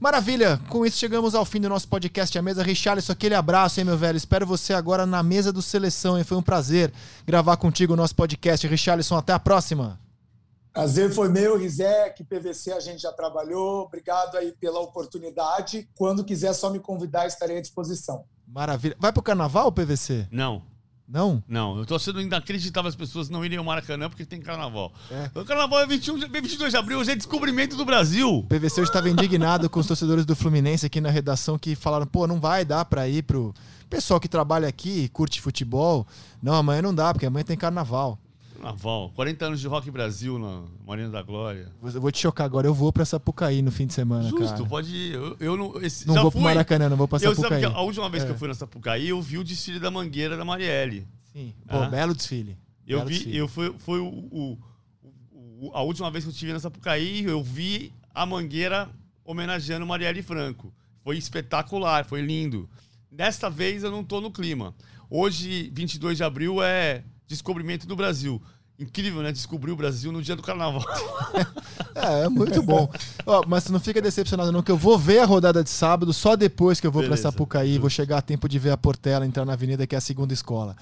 [0.00, 0.58] Maravilha!
[0.70, 2.62] Com isso chegamos ao fim do nosso podcast A Mesa.
[2.62, 4.16] Richarlison, aquele abraço, hein, meu velho?
[4.16, 6.24] Espero você agora na mesa do Seleção, hein?
[6.24, 6.90] Foi um prazer
[7.26, 8.66] gravar contigo o nosso podcast.
[8.66, 10.00] Richarlison, até a próxima!
[10.72, 13.82] Prazer foi meu, Rizek, PVC a gente já trabalhou.
[13.82, 15.86] Obrigado aí pela oportunidade.
[15.96, 18.24] Quando quiser só me convidar, estarei à disposição.
[18.46, 18.96] Maravilha.
[18.98, 20.28] Vai pro carnaval, PVC?
[20.30, 20.69] Não.
[21.10, 21.42] Não?
[21.48, 24.92] Não, eu tô sendo inacreditável as pessoas não irem ao Maracanã porque tem carnaval.
[25.10, 25.28] É.
[25.34, 28.28] O carnaval é 21, 22 de abril, hoje é descobrimento do Brasil.
[28.28, 32.28] O PVC estava indignado com os torcedores do Fluminense aqui na redação que falaram: pô,
[32.28, 33.52] não vai dar pra ir pro
[33.88, 36.06] pessoal que trabalha aqui, curte futebol.
[36.40, 38.16] Não, amanhã não dá, porque amanhã tem carnaval.
[38.60, 39.10] Carnaval.
[39.14, 41.72] 40 anos de Rock Brasil na Marina da Glória.
[41.82, 42.66] Eu vou te chocar agora.
[42.66, 44.66] Eu vou pra Sapucaí no fim de semana, Justo, cara.
[44.66, 45.14] pode ir.
[45.14, 45.80] Eu, eu não...
[45.82, 46.40] Esse, não vou fui.
[46.40, 47.64] pro Maracanã, não vou pra eu, Sapucaí.
[47.64, 48.26] a última vez é.
[48.26, 51.06] que eu fui na Sapucaí, eu vi o desfile da Mangueira da Marielle.
[51.32, 51.54] Sim.
[51.66, 51.88] Pô, ah.
[51.88, 52.58] belo desfile.
[52.86, 53.14] Eu belo vi...
[53.14, 53.36] Desfile.
[53.36, 54.58] Eu fui, foi o, o,
[55.32, 58.88] o, a última vez que eu estive na Sapucaí, eu vi a Mangueira
[59.24, 60.72] homenageando Marielle Franco.
[61.02, 62.68] Foi espetacular, foi lindo.
[63.10, 64.74] Desta vez eu não tô no clima.
[65.08, 68.42] Hoje, 22 de abril, é descobrimento do Brasil.
[68.78, 69.30] Incrível, né?
[69.30, 70.82] Descobrir o Brasil no dia do carnaval.
[71.94, 72.90] é, é muito bom.
[73.26, 76.34] Ó, mas não fica decepcionado, não, que eu vou ver a rodada de sábado só
[76.34, 77.78] depois que eu vou pra Sapucaí.
[77.78, 80.32] Vou chegar a tempo de ver a Portela entrar na avenida, que é a segunda
[80.32, 80.74] escola.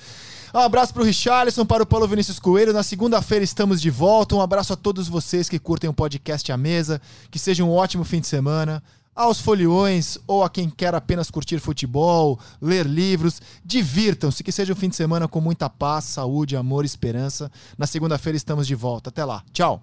[0.54, 2.72] Um abraço pro Richarlison, para o Paulo Vinícius Coelho.
[2.72, 4.36] Na segunda-feira estamos de volta.
[4.36, 7.02] Um abraço a todos vocês que curtem o podcast à mesa.
[7.32, 8.80] Que seja um ótimo fim de semana.
[9.18, 13.42] Aos foliões ou a quem quer apenas curtir futebol, ler livros.
[13.64, 17.50] Divirtam-se, que seja um fim de semana com muita paz, saúde, amor esperança.
[17.76, 19.10] Na segunda-feira estamos de volta.
[19.10, 19.42] Até lá.
[19.52, 19.80] Tchau.